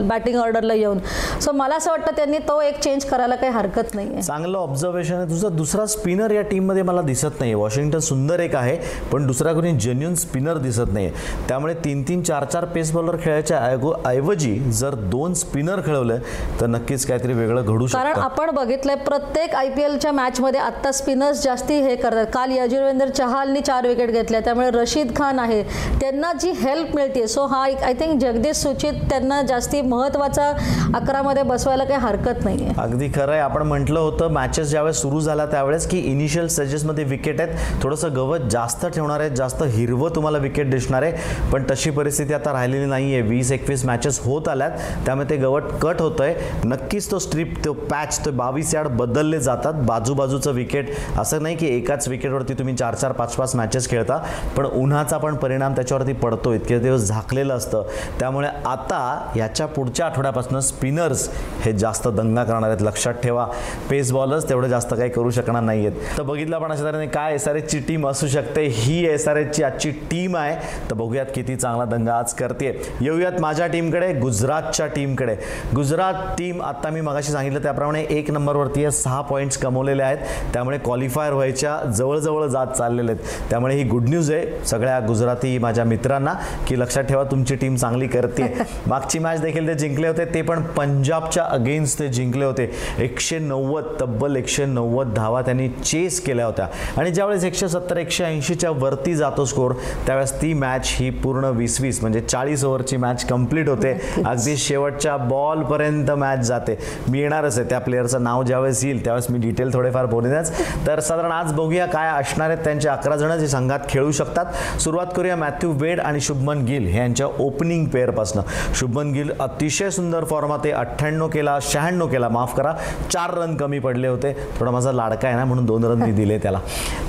बॅटिंग 0.08 0.38
ऑर्डरला 0.40 0.74
येऊन. 0.74 0.98
सो 1.42 1.52
मला 1.52 1.76
असं 1.76 1.90
वाटतं 1.90 2.16
त्यांनी 2.16 2.38
तो 2.48 2.60
एक 2.60 2.78
चेंज 2.82 3.04
करायला 3.04 3.34
काही 3.34 3.52
हरकत 3.52 3.94
नाही 3.94 4.12
आहे 4.12 4.22
चांगलं 4.22 4.58
ऑब्झर्वेशन 4.58 5.14
आहे. 5.14 5.28
तुझा 5.30 5.48
दुसरा 5.48 5.86
स्पिनर 5.86 6.30
या 6.30 6.42
टीममध्ये 6.50 6.82
मला 6.82 7.02
दिसत 7.02 7.40
नाही 7.40 7.54
वॉशिंग्टन 7.54 7.98
सुंदर 7.98 8.40
एक 8.40 8.56
आहे 8.56 8.76
पण 9.12 9.26
दुसरा 9.26 9.52
कोणी 9.52 9.72
जेन्युन 9.76 10.14
स्पिनर 10.14 10.58
दिसत 10.58 10.92
नाही 10.92 11.10
त्यामुळे 11.48 11.74
तीन 11.84 12.02
तीन 12.08 12.22
चार 12.22 12.44
चार 12.44 12.64
पेस 12.64 12.92
बॉलर 12.92 13.16
खेळायच्या 13.22 13.58
ऐवजी 14.06 14.54
जर 14.72 14.94
दोन 15.10 15.34
स्पिनर 15.34 15.80
खेळवलं 15.86 16.18
तर 16.60 16.66
नक्कीच 16.66 17.06
काहीतरी 17.06 17.32
वेगळं 17.32 17.62
घडू 17.62 17.86
कारण 17.92 18.18
आपण 18.20 18.50
बघितलंय 18.54 18.96
प्रत्येक 18.96 19.54
आय 19.54 19.68
पी 19.70 19.82
एलच्या 19.82 20.12
मॅचमध्ये 20.12 20.60
आत्ता 20.60 20.92
स्पिनर्स 20.92 21.42
जास्ती 21.42 21.80
हे 21.80 21.94
करतात. 21.96 22.26
काल 22.32 22.52
यजुर्वेंद्र 22.56 23.08
चहालनी 23.08 23.60
चार 23.60 23.86
विकेट 23.86 24.10
घेतल्या. 24.10 24.40
त्यामुळे 24.40 24.70
रशीद 24.70 25.14
खान 25.16 25.38
आहे. 25.38 25.62
त्यांना 26.00 26.32
जी 26.40 26.50
हेल्प 26.58 26.94
मिळते 26.94 27.26
सो 27.28 27.46
हा 27.46 27.66
एक 27.68 27.82
आय 27.84 27.92
थिंक 28.00 28.20
जगदीश 28.20 28.56
सुचित 28.56 29.02
त्यांना 29.10 29.40
जास्ती 29.42 29.80
महत्त्वाचा 29.82 30.48
अकरामध्ये 30.94 31.42
बसवायला 31.42 31.84
काही 31.84 32.00
हरकत 32.00 32.44
नाही 32.44 32.64
आहे 32.64 32.74
अगदी 32.82 33.08
खरं 33.14 33.32
आहे. 33.32 33.40
आपण 33.40 33.62
म्हटलं 33.62 34.00
होतं 34.00 34.32
मॅचेस 34.32 34.68
ज्यावेळेस 34.70 35.00
सुरू 35.02 35.20
झाला 35.20 35.46
त्यावेळेस 35.46 35.86
की 35.90 35.98
इनिशियल 36.10 36.46
स्टेजेसमध्ये 36.48 37.04
विकेट 37.04 37.40
आहेत. 37.40 37.82
थोडंसं 37.82 38.14
गवत 38.16 38.48
जास्त 38.50 38.86
ठेवणार 38.86 39.20
आहे 39.20 39.30
जास्त 39.36 39.62
हिरवं 39.64 40.14
तुम्हाला 40.14 40.38
विकेट 40.38 40.70
दिसणार 40.70 41.02
आहे. 41.02 41.50
पण 41.52 41.64
तशी 41.70 41.90
परिस्थिती 41.90 42.34
आता 42.34 42.52
राहिलेली 42.52 42.86
नाही 42.86 43.12
आहे 43.12 43.22
वीस 43.22 43.52
एकवीस 43.52 43.84
मॅचेस 43.84 44.20
होत 44.24 44.48
आल्यात. 44.48 44.70
त्यामुळे 45.06 45.28
ते 45.30 45.36
गवत 45.36 45.62
कट 45.82 46.00
होतं 46.00 46.24
आहे 46.24 46.60
नक्कीच 46.64 47.10
तो 47.10 47.18
स्ट्रीप 47.18 47.54
तो 47.64 47.72
पॅच 47.72 48.24
तो 48.24 48.30
बावीस 48.32 48.74
यार्ड 48.74 48.88
बदलले 48.96 49.40
जातात. 49.40 49.74
बाजूबाजूचं 49.86 50.52
विकेट 50.52 50.90
असं 51.18 51.42
नाही 51.42 51.56
की 51.56 51.66
एकाच 51.76 52.08
विकेटवर 52.08 52.42
त्याच्यावरती 52.46 52.58
तुम्ही 52.58 52.74
चार 52.76 52.94
चार 52.94 53.12
पाच 53.12 53.34
पाच 53.36 53.54
मॅचेस 53.56 53.88
खेळता 53.90 54.16
पण 54.56 54.64
उन्हाचा 54.66 55.16
पण 55.18 55.34
परिणाम 55.36 55.74
त्याच्यावरती 55.74 56.12
पडतो. 56.14 56.52
इतके 56.54 56.78
दिवस 56.78 57.00
झाकलेलं 57.02 57.54
असतं. 57.54 57.82
त्यामुळे 58.20 58.48
आता 58.66 59.30
ह्याच्या 59.34 59.66
पुढच्या 59.66 60.06
आठवड्यापासून 60.06 60.60
स्पिनर्स 60.60 61.28
हे 61.64 61.72
जास्त 61.72 62.08
दंगा 62.08 62.44
करणार 62.44 62.70
आहेत. 62.70 62.82
लक्षात 62.82 63.14
ठेवा. 63.22 63.46
पेस 63.90 64.12
बॉलर्स 64.12 64.48
तेवढं 64.48 64.68
जास्त 64.68 64.94
काही 64.94 65.10
करू 65.10 65.30
शकणार 65.30 65.62
नाही 65.62 65.86
आहेत 65.86 66.16
तर 66.18 66.22
बघितलं 66.22 66.58
पण 66.58 66.72
अशा 66.72 66.84
तऱ्हेने 66.84 67.06
काय 67.06 67.34
एस 67.34 67.48
आर 67.48 67.56
एचची 67.56 67.78
टीम 67.88 68.06
असू 68.08 68.26
शकते. 68.26 68.64
ही 68.66 69.04
एस 69.06 69.26
आर 69.28 69.36
एचची 69.36 69.62
आजची 69.62 69.90
टीम 70.10 70.36
आहे. 70.36 70.56
तर 70.90 70.94
बघूयात 70.94 71.26
किती 71.34 71.56
चांगला 71.56 71.84
दंगा 71.86 72.18
आज 72.18 72.34
करते 72.34 72.70
येऊयात 73.00 73.40
माझ्या 73.40 73.66
टीमकडे 73.66 74.12
गुजरातच्या 74.20 74.86
टीमकडे 74.86 75.36
गुजरात 75.74 76.14
टीम 76.38 76.62
आता 76.62 76.90
मी 76.90 77.00
मगाशी 77.00 77.32
सांगितलं 77.32 77.62
त्याप्रमाणे 77.62 78.04
एक 78.10 78.30
नंबरवरती 78.30 78.90
सहा 78.90 79.20
पॉईंट्स 79.20 79.56
कमवलेले 79.58 80.02
आहेत. 80.02 80.18
त्यामुळे 80.52 80.78
क्वालिफायर 80.78 81.32
व्हायच्या 81.32 81.76
जवळजवळ 81.96 82.35
जात 82.44 82.66
चाललेले 82.66 83.12
आहेत. 83.12 83.24
त्यामुळे 83.50 83.74
ही 83.74 83.82
गुड 83.82 84.08
न्यूज 84.08 84.30
आहे 84.30 84.64
सगळ्या 84.66 84.98
गुजराती 85.00 85.56
माझ्या 85.58 85.84
मित्रांना 85.84 86.34
की 86.66 86.78
लक्षात 86.80 87.04
ठेवा 87.04 87.24
तुमची 87.24 87.54
टीम 87.54 87.76
चांगली 87.76 88.06
करते 88.06 88.52
मागची 88.86 89.18
मॅच 89.18 89.40
देखील 89.40 89.68
ते 89.68 89.74
जिंकले 89.74 90.08
होते 90.08 90.24
ते 90.24 90.42
पण 90.42 90.62
पंजाबच्या 90.76 91.44
अगेन्स्ट 91.44 91.98
ते 91.98 92.08
जिंकले 92.08 92.44
होते. 92.44 92.70
एकशे 92.98 93.38
नव्वद 93.38 93.84
तब्बल 94.00 94.36
एकशे 94.36 94.64
नव्वद 94.66 95.12
धावा 95.14 95.42
त्यांनी 95.42 95.68
चेस 95.68 96.20
केल्या 96.20 96.46
होत्या. 96.46 96.66
आणि 96.96 97.10
ज्यावेळेस 97.10 97.44
एकशे 97.44 97.68
सत्तर 97.68 97.96
एकशे 97.96 98.24
ऐंशीच्या 98.24 98.70
वरती 98.70 99.14
जातो 99.14 99.44
स्कोर 99.44 99.72
त्यावेळेस 100.06 100.32
ती 100.32 100.52
मॅच 100.54 100.94
ही 100.98 101.10
पूर्ण 101.10 101.44
वीस 101.44 101.80
वीस 101.80 102.00
म्हणजे 102.00 102.20
चाळीस 102.20 102.64
ओव्हरची 102.64 102.96
मॅच 102.96 103.24
कंप्लीट 103.24 103.68
होते. 103.68 103.92
अगदी 104.26 104.56
शेवटच्या 104.56 105.16
बॉलपर्यंत 105.16 106.10
मॅच 106.10 106.40
जाते. 106.40 106.78
मी 107.08 107.20
येणारच 107.20 107.58
आहे 107.58 107.68
त्या 107.68 107.78
प्लेअरचं 107.78 108.22
नाव 108.22 108.42
ज्यावेळेस 108.42 108.84
येईल 108.84 109.04
त्यावेळेस 109.04 109.30
मी 109.30 109.38
डिटेल 109.38 109.72
थोडेफार 109.74 110.06
बोलेनच 110.06 110.50
तर 110.86 111.00
साधारण 111.00 111.32
आज 111.32 111.52
बघूया 111.52 111.86
काय 111.86 112.08
असणार 112.26 112.50
आहेत 112.50 112.64
त्यांचे 112.64 112.88
अकरा 112.88 113.16
जण 113.16 113.36
जे 113.38 113.48
संघात 113.48 113.80
खेळू 113.88 114.10
शकतात. 114.12 114.78
सुरुवात 114.80 115.06
करूया 115.16 115.36
मॅथ्यू 115.36 115.72
वेड 115.72 116.00
आणि 116.00 116.20
शुभमन 116.20 116.62
गिल 116.64 116.86
यांच्या 116.94 117.26
ओपनिंग 117.38 117.84
पेअरपासनं 117.86 118.42
शुभमन 118.74 119.12
गिल 119.12 119.30
अतिशय 119.40 119.90
सुंदर 119.90 120.24
फॉर्मात 120.24 120.58
आहे. 120.64 120.72
अठ्ठ्याण्णव 120.72 121.28
केला 121.28 121.58
शहाण्णव 121.62 122.06
केला. 122.06 122.28
माफ 122.28 122.54
करा 122.56 122.72
चार 123.12 123.34
रन 123.34 123.54
कमी 123.56 123.78
पडले 123.78 124.08
होते. 124.08 124.32
थोडा 124.58 124.70
माझा 124.70 124.92
लाडका 124.92 125.28
आहे 125.28 125.36
ना 125.36 125.44
म्हणून 125.44 125.64
दोन 125.64 125.84
रन 125.84 126.02
मी 126.02 126.12
दिले 126.12 126.38
त्याला. 126.38 126.60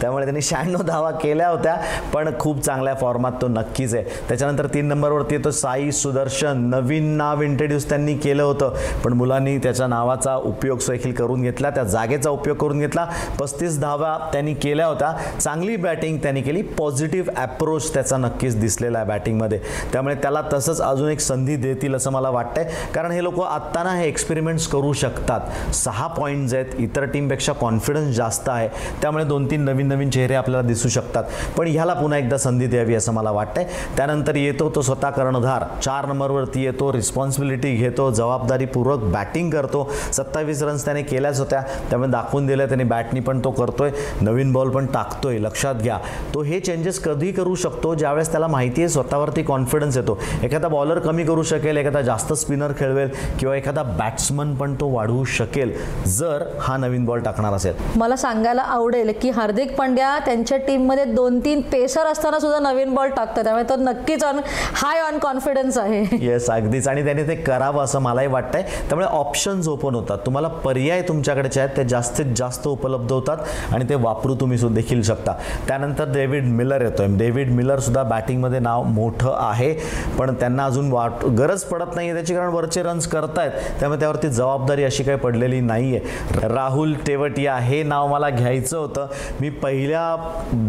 त्यामुळे 0.02 0.26
त्यांनी 0.26 0.42
शहाण्णव 0.42 0.82
धावा 0.82 1.12
केल्या 1.12 1.48
होत्या 1.50 1.76
पण 2.14 2.30
खूप 2.40 2.62
चांगल्या 2.62 2.94
फॉर्मात 2.94 3.32
तो 3.42 3.48
नक्कीच 3.48 3.96
आहे. 3.96 4.04
त्याच्यानंतर 4.30 4.68
तीन 4.74 4.86
नंबरवरती 4.88 5.36
येतो 5.36 5.52
साई 5.52 5.92
सुदर्शन. 5.92 6.66
नवीन 6.70 7.10
नाव 7.18 7.42
इंट्रोड्यूस 7.42 7.90
त्यांनी 7.90 8.16
केलं 8.18 8.44
होतं 8.44 8.74
पण 9.04 9.14
मुलांनी 9.14 9.58
त्याच्या 9.58 9.88
नावाचा 9.88 10.36
उपयोग 10.36 10.80
देखील 10.90 11.14
करून 11.14 11.42
घेतला 11.42 11.70
त्या 11.70 11.84
जागेचा 11.84 12.30
उपयोग 12.30 12.58
करून 12.58 12.80
घेतला. 12.80 13.06
पस्तीस 13.40 13.80
धावा 13.80 14.18
त्यांनी 14.34 14.54
केल्या 14.54 14.86
होत्या. 14.86 15.07
चांगली 15.42 15.76
बॅटिंग 15.76 16.18
त्यांनी 16.18 16.42
केली. 16.42 16.62
पॉझिटिव्ह 16.62 17.32
ॲप्रोच 17.38 17.94
त्याचा 17.94 18.18
नक्कीच 18.18 18.60
दिसलेला 18.60 18.98
आहे 18.98 19.08
बॅटिंगमध्ये 19.08 19.60
त्यामुळे 19.94 20.16
त्याला 20.16 20.42
तसंच 20.54 20.82
अजून 20.82 21.10
एक 21.10 21.20
संधी 21.20 21.56
देतील 21.56 21.96
असं 21.96 22.12
मला 22.12 22.30
वाटतंय. 22.30 22.70
कारण 22.96 23.12
हे 23.12 23.24
लोक 23.24 23.40
आत्ता 23.42 23.84
ना 23.84 23.90
हे 23.90 24.08
एक्सपेरिमेंट्स 24.08 24.68
करू 24.68 24.94
शकतात. 24.94 25.74
सहा 25.74 26.08
पॉईंट्स 26.08 26.54
आहेत. 26.54 26.66
इतर 26.78 27.06
टीमपेक्षा 27.06 27.54
कॉन्फिडन्स 27.54 28.16
जास्त 28.16 28.50
आहे. 28.50 28.70
त्यामुळे 29.02 29.24
दोन 29.24 29.52
तीन 29.52 29.62
नवीन 29.62 29.88
नवीन 29.88 30.10
चेहरे 30.10 30.36
आपल्याला 30.36 30.68
दिसू 30.68 30.90
शकतात. 30.90 31.24
पण 31.58 31.68
ह्याला 31.68 31.94
पुन्हा 31.94 32.20
एकदा 32.20 32.38
संधी 32.38 32.68
द्यावी 32.68 32.96
असं 32.96 33.14
मला 33.14 33.32
वाटतंय. 33.32 33.66
त्यानंतर 33.98 34.36
येतो 34.36 34.70
तो 34.76 34.82
स्वतः 34.82 35.10
कर्णधार. 35.10 35.64
चार 35.82 36.06
नंबरवरती 36.06 36.64
येतो. 36.64 36.94
रिस्पॉन्सिबिलिटी 36.94 37.76
घेतो. 37.76 38.12
जबाबदारीपूर्वक 38.12 39.00
बॅटिंग 39.00 39.52
करतो. 39.52 39.92
सत्तावीस 40.14 40.64
रन्स 40.64 40.86
त्याने 40.86 41.02
केल्याच 41.02 41.40
होत्या. 41.40 41.62
त्यामुळे 41.90 42.12
दाखवून 42.12 42.48
दिलं 42.48 42.66
त्याने 42.66 42.84
बॅटनी 42.84 43.20
पण 43.20 43.40
तो 43.44 43.52
करतोय. 43.52 43.92
नवीन 44.22 44.54
बॉल 44.54 44.70
पण 44.70 44.86
टाकतोय 44.94 45.38
लक्षात 45.38 45.76
घ्या. 45.76 45.98
तो 46.34 46.42
हे 46.42 46.60
चेंजेस 46.60 47.00
कधी 47.00 47.32
करू 47.32 47.56
शकतो? 47.56 47.94
ज्यावेळेस 47.96 48.32
त्याला 48.32 48.48
माहिती 48.48 48.82
आहे 48.82 48.90
स्वतःवरती 48.90 49.44
कॉन्फिडन्स 49.44 49.98
येतो. 49.98 50.18
एखादा 50.44 50.68
बॉलर 50.68 51.00
कमी 51.00 51.24
करू 51.24 51.44
शकेल 51.44 51.78
एखादा 51.78 52.02
जास्त 52.02 52.34
स्पिनर 52.34 52.72
खेळवेल 52.80 53.10
किंवा 53.40 53.56
एखादा 53.56 53.84
बॅट्समन 53.84 54.54
पण 54.56 54.74
तो 54.74 54.90
वाढवू 54.90 55.24
शकेल. 55.24 55.74
जर 56.08 56.44
हा 56.62 56.78
नवीन 56.78 57.06
बॉल 57.06 57.20
टाकणार 57.20 57.54
असेल. 57.54 57.74
मला 57.96 58.16
सांगायला 58.16 58.62
आवडेल 58.62 59.12
की 59.22 59.30
हार्दिक 59.30 59.76
पांड्या 59.78 60.18
त्यांच्या 60.26 60.58
टीममध्ये 60.58 61.06
दोन 61.06 61.40
तीन 61.40 61.62
पेसर 61.62 62.06
असताना 62.06 62.40
सुद्धा 62.40 62.60
नवीन 62.60 62.94
बॉल 62.94 63.10
टाकतो 63.10 63.44
त्यामुळे 63.44 63.64
तो 63.70 63.76
नक्कीच 63.76 64.24
ऑन 64.24 64.40
हाय 64.74 65.02
ऑन 65.02 65.18
कॉन्फिडन्स 65.18 65.78
आहे. 65.78 66.18
येस 66.22 66.50
अगदीच. 66.50 66.88
आणि 66.88 67.04
त्याने 67.06 67.24
ते 67.28 67.36
करावं 67.36 67.84
असं 67.84 68.00
मलाही 68.00 68.28
वाटतंय. 68.28 68.62
त्यामुळे 68.62 69.08
ऑप्शन्स 69.08 69.68
ओपन 69.68 69.96
होतात. 69.96 70.18
तुम्हाला 70.26 70.48
पर्याय 70.48 71.02
तुमच्याकडेचे 71.02 71.60
आहेत 71.60 71.78
ते 71.78 71.84
जास्तीत 71.84 72.26
जास्त 72.36 72.68
उपलब्ध 72.68 73.12
होतात 73.12 73.38
आणि 73.72 73.86
ते 73.90 73.96
वापरू 73.96 74.36
तुम्ही 74.36 74.58
सुद्धा. 74.58 74.77
देखील 74.78 75.02
शकता 75.04 75.34
त्यानंतर 75.68 76.12
डेव्हिड 76.12 76.46
मिलर 76.46 76.82
येतोय. 76.82 77.08
डेव्हिड 77.18 77.52
मिलर 77.52 77.80
सुद्धा 77.80 78.04
बॅटिंगमध्ये 78.04 78.60
नाव 78.60 78.84
मोठं 78.84 79.36
आहे 79.40 79.74
पण 80.18 80.34
त्यांना 80.34 80.66
अजून 80.66 80.92
वाट 80.92 81.26
गरज 81.38 81.64
पडत 81.64 81.96
नाही 81.96 82.14
त्याची 82.14 82.36
कारण 82.36 82.50
वरचे 82.50 82.84
रन्स 82.84 83.08
करतायत. 83.08 83.52
त्यामुळे 83.80 84.00
त्यावरती 84.00 84.30
जबाबदारी 84.30 84.84
अशी 84.84 85.04
काही 85.04 85.18
पडलेली 85.18 85.60
नाही 85.62 85.96
आहे 85.96 86.48
राहुल 86.48 86.94
टेवटिया 87.08 87.56
हे 87.58 87.82
नाव 87.84 88.08
मला 88.08 88.30
घ्यायचं 88.30 88.78
होतं. 88.78 89.08
मी 89.42 89.50
पहिल्या 89.50 90.16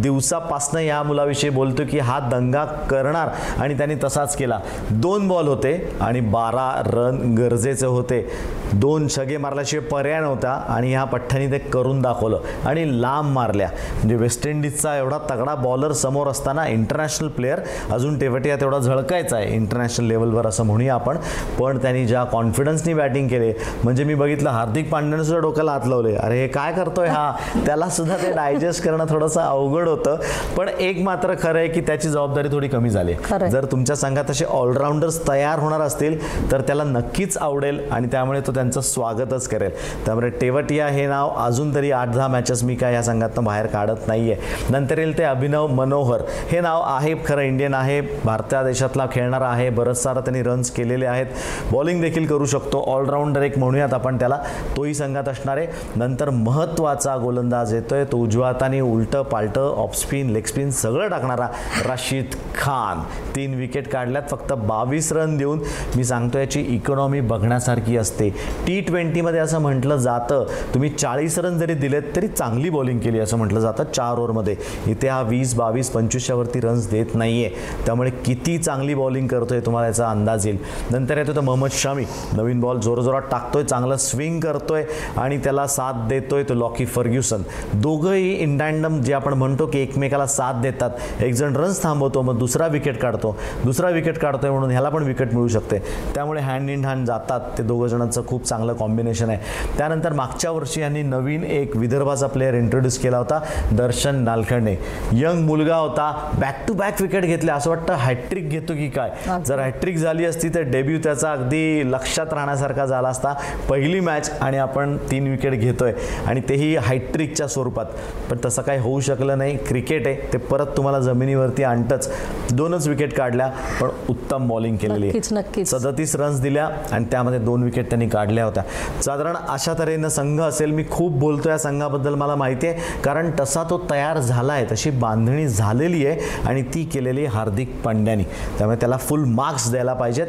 दिवसापासनं 0.02 0.80
या 0.80 1.02
मुलाविषयी 1.02 1.50
बोलतो 1.50 1.82
की 1.90 1.98
हा 1.98 2.18
दंगा 2.20 2.64
करणार 2.90 3.28
आणि 3.60 3.76
त्यांनी 3.76 3.94
तसाच 4.04 4.36
केला. 4.36 4.58
दोन 4.90 5.28
बॉल 5.28 5.48
होते 5.48 5.72
आणि 6.00 6.20
बारा 6.20 6.70
रन 6.86 7.34
गरजेचे 7.34 7.86
होते. 7.86 8.26
दोन 8.72 9.06
छगे 9.08 9.36
मारल्याशिवाय 9.36 9.88
पर्याय 9.88 10.20
नव्हता 10.20 10.50
आणि 10.68 10.90
ह्या 10.90 11.04
पठ्ठ्याने 11.04 11.50
ते 11.52 11.58
करून 11.58 12.00
दाखवलं 12.02 12.40
आणि 12.66 12.84
लांब 13.02 13.32
मारल्या. 13.32 13.68
म्हणजे 13.98 14.16
वेस्ट 14.16 14.46
इंडिजचा 14.46 14.96
एवढा 14.96 15.18
तगडा 15.30 15.54
बॉलर 15.54 15.92
समोर 15.92 16.26
असताना 16.26 16.66
इंटरनॅशनल 16.66 17.28
प्लेअर 17.28 17.60
अजून 17.90 18.20
तेवटिया 18.20 18.56
तेवढा 18.56 18.78
झळकायचा 18.78 19.36
आहे. 19.36 19.54
इंटरनॅशनल 19.54 20.06
लेवलवर 20.06 20.46
असं 20.46 20.64
म्हणूया 20.64 20.94
आपण. 20.94 21.16
पण 21.60 21.78
त्यांनी 21.78 22.06
ज्या 22.06 22.24
कॉन्फिडन्सनी 22.24 22.94
बॅटिंग 22.94 23.28
केले 23.28 23.52
म्हणजे 23.84 24.04
मी 24.04 24.14
बघितलं 24.14 24.50
हार्दिक 24.50 24.90
पांड्याने 24.90 25.24
सुद्धा 25.24 25.40
डोक्याला 25.40 25.72
हात 25.72 25.86
लावले. 25.86 26.14
अरे 26.16 26.40
हे 26.40 26.48
काय 26.48 26.72
करतोय 26.72 27.08
हा? 27.08 27.32
त्याला 27.66 27.88
सुद्धा 27.88 28.16
ते 28.16 28.32
डायजेस्ट 28.32 28.84
करणं 28.84 29.04
थोडंसं 29.10 29.40
अवघड 29.40 29.88
होतं. 29.88 30.16
पण 30.56 30.68
एक 30.68 31.00
मात्र 31.02 31.34
खरं 31.42 31.58
आहे 31.58 31.68
की 31.68 31.80
त्याची 31.80 32.08
जबाबदारी 32.08 32.48
थोडी 32.48 32.68
कमी 32.68 32.90
झाली. 32.90 33.14
जर 33.50 33.64
तुमच्या 33.64 33.96
संघात 33.96 34.30
असे 34.30 34.44
ऑलराऊंडर्स 34.44 35.28
तयार 35.28 35.58
होणार 35.58 35.80
असतील 35.80 36.18
तर 36.52 36.60
त्याला 36.60 36.84
नक्कीच 36.84 37.36
आवडेल 37.36 37.80
आणि 37.90 38.06
त्यामुळे 38.06 38.40
तो 38.40 38.52
त्यांचं 38.52 38.80
स्वागतच 38.80 39.48
करेल. 39.48 39.70
त्यामुळे 40.06 40.28
टेवटिया 40.30 40.86
हे 40.86 41.06
नाव 41.06 41.30
अजून 41.36 41.74
तरी 41.74 41.90
आठ 41.92 42.08
दहा 42.08 42.28
मॅचेस 42.28 42.62
मी 42.64 42.74
काय 42.74 42.94
या 42.94 43.02
संघातनं 43.02 43.44
बाहेर 43.44 43.66
काढत 43.88 44.10
आहे 44.10 44.36
नंतर 44.70 44.98
येईल 44.98 45.16
ते 45.18 45.22
अभिनव 45.22 45.66
मनोहर. 45.66 46.20
हे 46.48 46.60
नाव 46.60 46.82
आहे 46.86 47.14
खरं 47.26 47.40
इंडियन 47.40 47.74
आहे 47.74 48.00
भारतीय 48.00 48.62
देशातला 48.64 49.06
खेळणारा 49.12 49.46
आहे 49.46 49.70
बरंच 49.70 50.02
सारा 50.02 50.20
त्यांनी 50.20 50.42
रन्स 50.42 50.70
केलेले 50.70 51.06
आहेत. 51.06 51.26
बॉलिंग 51.72 52.00
देखील 52.00 52.26
करू 52.26 52.46
शकतो. 52.46 52.82
ऑलराऊंडर 52.86 53.42
एक 53.42 53.58
म्हणूयात 53.58 53.94
आपण 53.94 54.18
त्याला. 54.18 54.38
तोही 54.76 54.94
संघात 54.94 55.28
असणार 55.28 55.56
आहे. 55.56 55.66
नंतर 55.96 56.30
महत्त्वाचा 56.30 57.16
गोलंदाज 57.16 57.74
येतोय. 57.74 58.04
तो 58.04 58.16
उजव्या 58.16 58.46
हाताने 58.46 58.80
उलटं 58.80 59.22
पालटं 59.22 59.74
ऑफस्पिन 59.76 60.30
लेगस्पिन 60.30 60.70
सगळं 60.70 61.08
टाकणारा 61.08 61.48
राशीद 61.88 62.26
खान. 62.54 63.00
तीन 63.36 63.54
विकेट 63.54 63.88
काढल्यात. 63.88 64.30
फक्त 64.30 64.52
बावीस 64.52 65.12
रन 65.12 65.36
देऊन 65.36 65.62
मी 65.96 66.04
सांगतो 66.04 66.38
याची 66.38 66.60
इकॉनॉमी 66.60 67.20
बघण्यासारखी 67.20 67.96
असते. 67.96 68.28
टी 68.66 68.80
ट्वेंटीमध्ये 68.80 69.40
असं 69.40 69.58
म्हटलं 69.58 69.96
जातं. 69.96 70.44
तुम्ही 70.74 70.90
चाळीस 70.90 71.38
रन 71.38 71.58
जरी 71.58 71.74
दिलेत 71.74 72.02
तरी 72.16 72.28
चांगली 72.28 72.70
बॉलिंग 72.70 72.98
केली 72.98 73.18
असं 73.18 73.36
म्हटलं 73.36 73.60
जातं. 73.60 73.77
चार 73.84 74.18
ओव्हरमध्ये. 74.18 74.56
इथे 74.86 75.08
हा 75.08 75.20
वीस 75.22 75.54
बावीस 75.54 75.90
पंचवीसच्यावरती 75.90 76.60
रन्स 76.60 76.88
देत 76.90 77.14
नाही 77.14 77.44
आहे 77.44 77.84
त्यामुळे 77.86 78.10
किती 78.26 78.56
चांगली 78.58 78.94
बॉलिंग 78.94 79.26
करतोय 79.28 79.60
तुम्हाला 79.60 79.86
याचा 79.86 80.08
अंदाज 80.10 80.46
येईल. 80.46 80.58
नंतर 80.90 81.18
येतो 81.18 81.34
तर 81.36 81.40
मोहम्मद 81.40 81.70
शमी. 81.72 82.04
नवीन 82.32 82.60
बॉल 82.60 82.80
जोरजोरात 82.80 83.22
टाकतोय 83.30 83.64
चांगलं 83.64 83.96
स्विंग 83.96 84.40
करतोय 84.40 84.84
आणि 85.16 85.38
त्याला 85.38 85.66
साथ 85.66 86.06
देतोय 86.08 86.42
तो 86.42 86.54
लॉकी 86.54 86.86
फर्ग्युसन 86.86 87.42
दोघंही 87.74 88.32
इंडॅन्डम 88.34 89.00
जे 89.00 89.12
आपण 89.12 89.34
म्हणतो 89.34 89.66
की 89.66 89.80
एकमेकाला 89.80 90.26
साथ 90.26 90.60
देतात. 90.62 90.90
एकजण 91.20 91.56
रन्स 91.56 91.82
थांबवतो 91.82 92.22
मग 92.22 92.38
दुसरा 92.38 92.66
विकेट 92.66 93.00
काढतो. 93.00 93.36
दुसरा 93.64 93.90
विकेट 93.90 94.18
काढतोय 94.18 94.50
म्हणून 94.50 94.70
ह्याला 94.70 94.88
पण 94.88 95.02
विकेट 95.02 95.34
मिळू 95.34 95.48
शकते. 95.48 95.78
त्यामुळे 96.14 96.40
हँड 96.40 96.70
इन 96.70 96.84
हँड 96.84 97.06
जातात. 97.06 97.40
ते 97.58 97.62
दोघं 97.62 97.86
जणांचं 97.86 98.26
खूप 98.26 98.44
चांगलं 98.44 98.72
कॉम्बिनेशन 98.72 99.30
आहे. 99.30 99.38
त्यानंतर 99.78 100.12
मागच्या 100.12 100.50
वर्षी 100.50 100.80
यांनी 100.80 101.02
नवीन 101.02 101.44
एक 101.44 101.76
विदर्भाचा 101.76 102.26
प्लेअर 102.26 102.54
इंट्रोड्यूस 102.54 102.98
केला 102.98 103.18
होता. 103.18 103.40
दर्शन 103.72 104.16
नालखंडे. 104.16 104.76
यंग 105.12 105.44
मुलगा 105.46 105.76
होता 105.76 106.32
बॅक 106.38 106.64
टू 106.68 106.74
बॅक 106.74 107.02
विकेट 107.02 107.22
घेतले. 107.22 107.52
असं 107.52 107.70
वाटतं 107.70 107.94
हॅट्रिक 107.94 108.50
घेतो 108.50 108.74
की 108.74 108.88
काय? 108.88 109.10
जर 109.46 109.58
हॅट्रिक 109.58 109.96
झाली 109.96 110.24
असती 110.24 110.48
तर 110.48 110.60
डेब्यू 110.60 110.98
त्याचा 111.04 111.32
अगदी 111.32 111.82
लक्षात 111.92 112.32
राहण्यासारखा 112.32 112.84
झाला 112.84 113.08
असता. 113.08 113.34
पहिली 113.68 114.00
मॅच 114.00 114.30
आणि 114.40 114.58
आपण 114.58 114.96
तीन 115.10 115.30
विकेट 115.30 115.52
घेतोय. 115.52 115.92
आणि 116.26 116.40
तेही 116.48 116.76
हॅट्रिकच्या 116.76 117.46
स्वरूपात. 117.46 117.86
पण 118.30 118.36
तसं 118.44 118.62
काही 118.62 118.78
होऊ 118.78 119.00
शकलं 119.00 119.38
नाही. 119.38 119.56
क्रिकेट 119.56 120.06
आहे. 120.06 120.16
ते 120.32 120.38
परत 120.38 120.66
तुम्हाला 120.76 121.00
जमिनीवरती 121.00 121.62
आणतंच. 121.62 122.10
दोनच 122.52 122.88
विकेट 122.88 123.12
काढल्या 123.12 123.50
पण 123.80 123.88
उत्तम 124.08 124.48
बॉलिंग 124.48 124.76
केलेली 124.76 125.06
आहे. 125.06 125.64
सदतीस 125.64 126.16
रन्स 126.16 126.40
दिल्या 126.40 126.68
आणि 126.92 127.04
त्यामध्ये 127.04 127.38
दोन 127.38 127.62
विकेट 127.62 127.88
त्यांनी 127.88 128.08
काढल्या 128.08 128.44
होत्या. 128.44 128.62
साधारण 129.02 129.36
अशा 129.48 129.74
तऱ्हेनं 129.78 130.08
संघ 130.08 130.40
असेल. 130.40 130.70
मी 130.70 130.84
खूप 130.90 131.12
बोलतो 131.12 131.48
या 131.48 131.58
संघाबद्दल. 131.58 132.14
मला 132.14 132.34
माहिती 132.34 132.66
आहे. 132.66 133.02
कारण 133.02 133.30
तसा 133.40 133.57
तो 133.64 133.86
तयार 133.90 134.18
झाला 134.18 134.52
आहे 134.52 134.66
तशी 134.72 134.90
बांधणी 134.90 135.48
झालेली 135.48 136.06
आहे 136.06 136.20
आणि 136.46 136.62
ती 136.62 136.84
केलेली 136.84 137.24
हार्दिक 137.24 137.82
पांड्यानी. 137.84 138.24
त्यामुळे 138.58 138.76
त्याला 138.76 138.96
फुल 138.96 139.24
मार्क्स 139.24 139.70
द्यायला 139.70 139.94
पाहिजेत. 139.94 140.26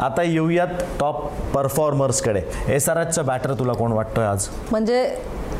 आता 0.00 0.22
येऊयात 0.22 0.68
टॉप 1.00 1.24
परफॉर्मर्सकडे 1.54 2.42
एस 2.68 2.88
आर 2.88 3.00
एचचा 3.00 3.22
बॅटर 3.22 3.54
तुला 3.54 3.72
कोण 3.72 3.92
वाटतोय 3.92 4.24
आज? 4.24 4.46
म्हणजे 4.70 5.16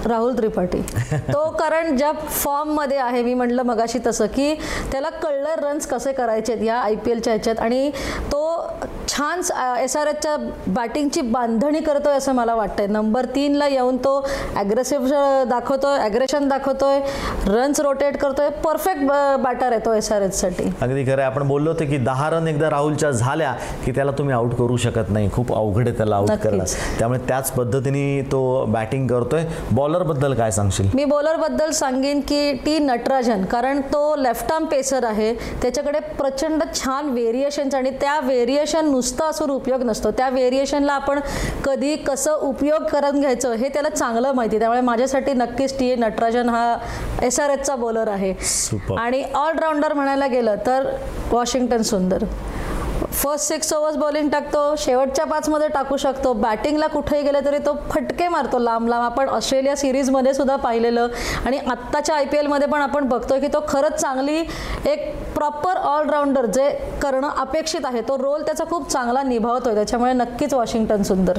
राहुल 0.06 0.38
त्रिपाठी. 0.38 0.80
तो 1.12 1.50
कारण 1.50 1.96
ज्या 1.96 2.12
फॉर्ममध्ये 2.12 2.96
आहे 2.96 3.22
मी 3.22 3.34
म्हटलं 3.34 3.62
मगाशी 3.62 3.98
तसं 4.06 4.26
की 4.26 4.54
त्याला 4.92 5.10
कळलं 5.10 5.54
रन्स 5.54 5.86
कसे 5.86 6.12
करायचे 6.12 6.64
या 6.64 6.76
आय 6.76 6.94
पी 6.94 7.10
एलच्या 7.10 7.32
ह्याच्यात. 7.32 7.58
आणि 7.58 7.90
तो 8.32 8.70
छान 9.10 9.40
एस 9.80 9.96
आर 9.96 10.06
एचच्या 10.06 10.36
बॅटिंगची 10.74 11.20
बांधणी 11.20 11.80
करतोय 11.80 12.16
असं 12.16 12.32
मला 12.34 12.54
वाटतंय. 12.54 12.86
नंबर 12.86 13.24
तीनला 13.34 13.66
येऊन 13.68 13.96
तो 14.04 14.12
ॲग्रेसिव्ह 14.56 15.08
दाखवतोय 15.50 15.98
ॲग्रेशन 15.98 16.48
दाखवतोय 16.48 16.98
रन्स 17.46 17.80
रोटेट 17.80 18.16
करतोय. 18.16 18.48
परफेक्ट 18.64 19.02
बॅटर 19.42 19.72
आहे 19.72 19.84
तो 19.86 19.94
एस 19.94 20.10
आर 20.12 20.22
एचसाठी 20.22 20.64
अगदी 20.82 21.04
खरं 21.06 21.22
आपण 21.22 21.46
बोललो 21.48 21.70
होतो 21.70 21.84
की 21.90 21.96
दहा 21.98 22.28
रन 22.30 22.48
एकदा 22.48 22.70
राहुलच्या 22.70 23.10
झाल्या 23.10 23.52
की 23.84 23.92
त्याला 23.92 24.12
तुम्ही 24.18 24.34
आउट 24.34 24.54
करू 24.58 24.76
शकत 24.76 25.10
नाही. 25.10 25.30
खूप 25.32 25.52
अवघड 25.54 25.88
आहे 25.88 25.96
त्याला 25.96 26.16
आउट. 26.16 26.30
करणं 26.42 26.64
त्यामुळे 26.98 27.20
त्याच 27.28 27.50
पद्धतीने 27.52 28.22
तो 28.32 28.64
बॅटिंग 28.68 29.06
करतोय. 29.08 29.44
बॉलरबद्दल 29.72 30.34
काय 30.34 30.50
सांगशील? 30.50 30.88
मी 30.94 31.04
बॉलरबद्दल 31.04 31.70
सांगेन 31.80 32.20
की 32.28 32.52
टी 32.64 32.78
नटराजन 32.78 33.44
कारण 33.44 33.80
तो 33.92 34.14
लेफ्ट 34.16 34.52
आर्म 34.52 34.64
पेसर 34.66 35.04
आहे. 35.04 35.32
त्याच्याकडे 35.62 36.00
प्रचंड 36.18 36.62
छान 36.74 37.08
व्हेरिएशन्स 37.10 37.74
आणि 37.74 37.90
त्या 38.00 38.18
व्हेरिएशन 38.20 38.88
नुसतं 39.00 39.24
असून 39.24 39.50
उपयोग 39.50 39.82
नसतो 39.82 40.10
त्या 40.10 40.28
व्हेरिएशनला 40.28 40.92
आपण 40.92 41.20
कधी 41.64 41.94
कसं 41.96 42.40
उपयोग 42.42 42.82
करून 42.82 43.20
घ्यायचं 43.20 43.52
हे 43.52 43.68
त्याला 43.68 43.88
चांगलं 43.88 44.32
माहिती 44.32 44.54
आहे. 44.54 44.60
त्यामुळे 44.60 44.80
माझ्यासाठी 44.80 45.32
नक्कीच 45.34 45.78
टी 45.78 45.94
नटराजन 45.96 46.48
हा 46.48 46.76
एस 47.22 47.40
आर 47.40 47.50
एचचा 47.50 47.76
बॉलर 47.76 48.08
आहे. 48.08 48.32
आणि 48.98 49.22
ऑलराऊंडर 49.34 49.92
म्हणायला 49.94 50.26
गेलं 50.26 50.56
तर 50.66 50.90
वॉशिंग्टन 51.32 51.82
सुंदर 51.82 52.24
फर्स्ट 53.12 53.48
सिक्स 53.48 53.72
ओव्हर्स 53.72 53.96
बॉलिंग 53.96 54.28
टाकतो. 54.30 54.74
शेवटच्या 54.78 55.24
पाचमध्ये 55.26 55.68
टाकू 55.68 55.96
शकतो. 55.96 56.32
बॅटिंगला 56.32 56.86
कुठेही 56.86 57.22
गेलं 57.22 57.40
तरी 57.44 57.58
तो 57.58 57.74
फटके 57.90 58.28
मारतो 58.28 58.58
लांब 58.58 58.88
लांब. 58.88 59.02
आपण 59.02 59.28
ऑस्ट्रेलिया 59.28 59.76
सिरीजमध्ये 59.76 60.34
सुद्धा 60.34 60.56
पाहिलेलं. 60.56 61.08
आणि 61.46 61.58
आत्ताच्या 61.58 62.16
आय 62.16 62.24
पी 62.24 62.36
एलमध्ये 62.36 62.68
पण 62.68 62.80
आपण 62.80 63.08
बघतोय 63.08 63.40
की 63.40 63.46
तो 63.46 63.64
खरंच 63.68 64.00
चांगली 64.00 64.38
एक 64.86 65.34
प्रॉपर 65.34 65.76
ऑलराऊंडर 65.76 66.46
जे 66.46 66.70
करणं 67.02 67.28
अपेक्षित 67.28 67.80
आहे. 67.84 68.00
तो 68.00 68.18
रोल 68.18 68.42
त्याचा 68.42 68.64
खूप 68.64 68.90
चांगला 68.90 69.22
निभावतोय. 69.22 69.74
त्याच्यामुळे 69.74 70.12
नक्कीच 70.12 70.54
वॉशिंग्टन 70.54 71.02
सुंदर. 71.02 71.38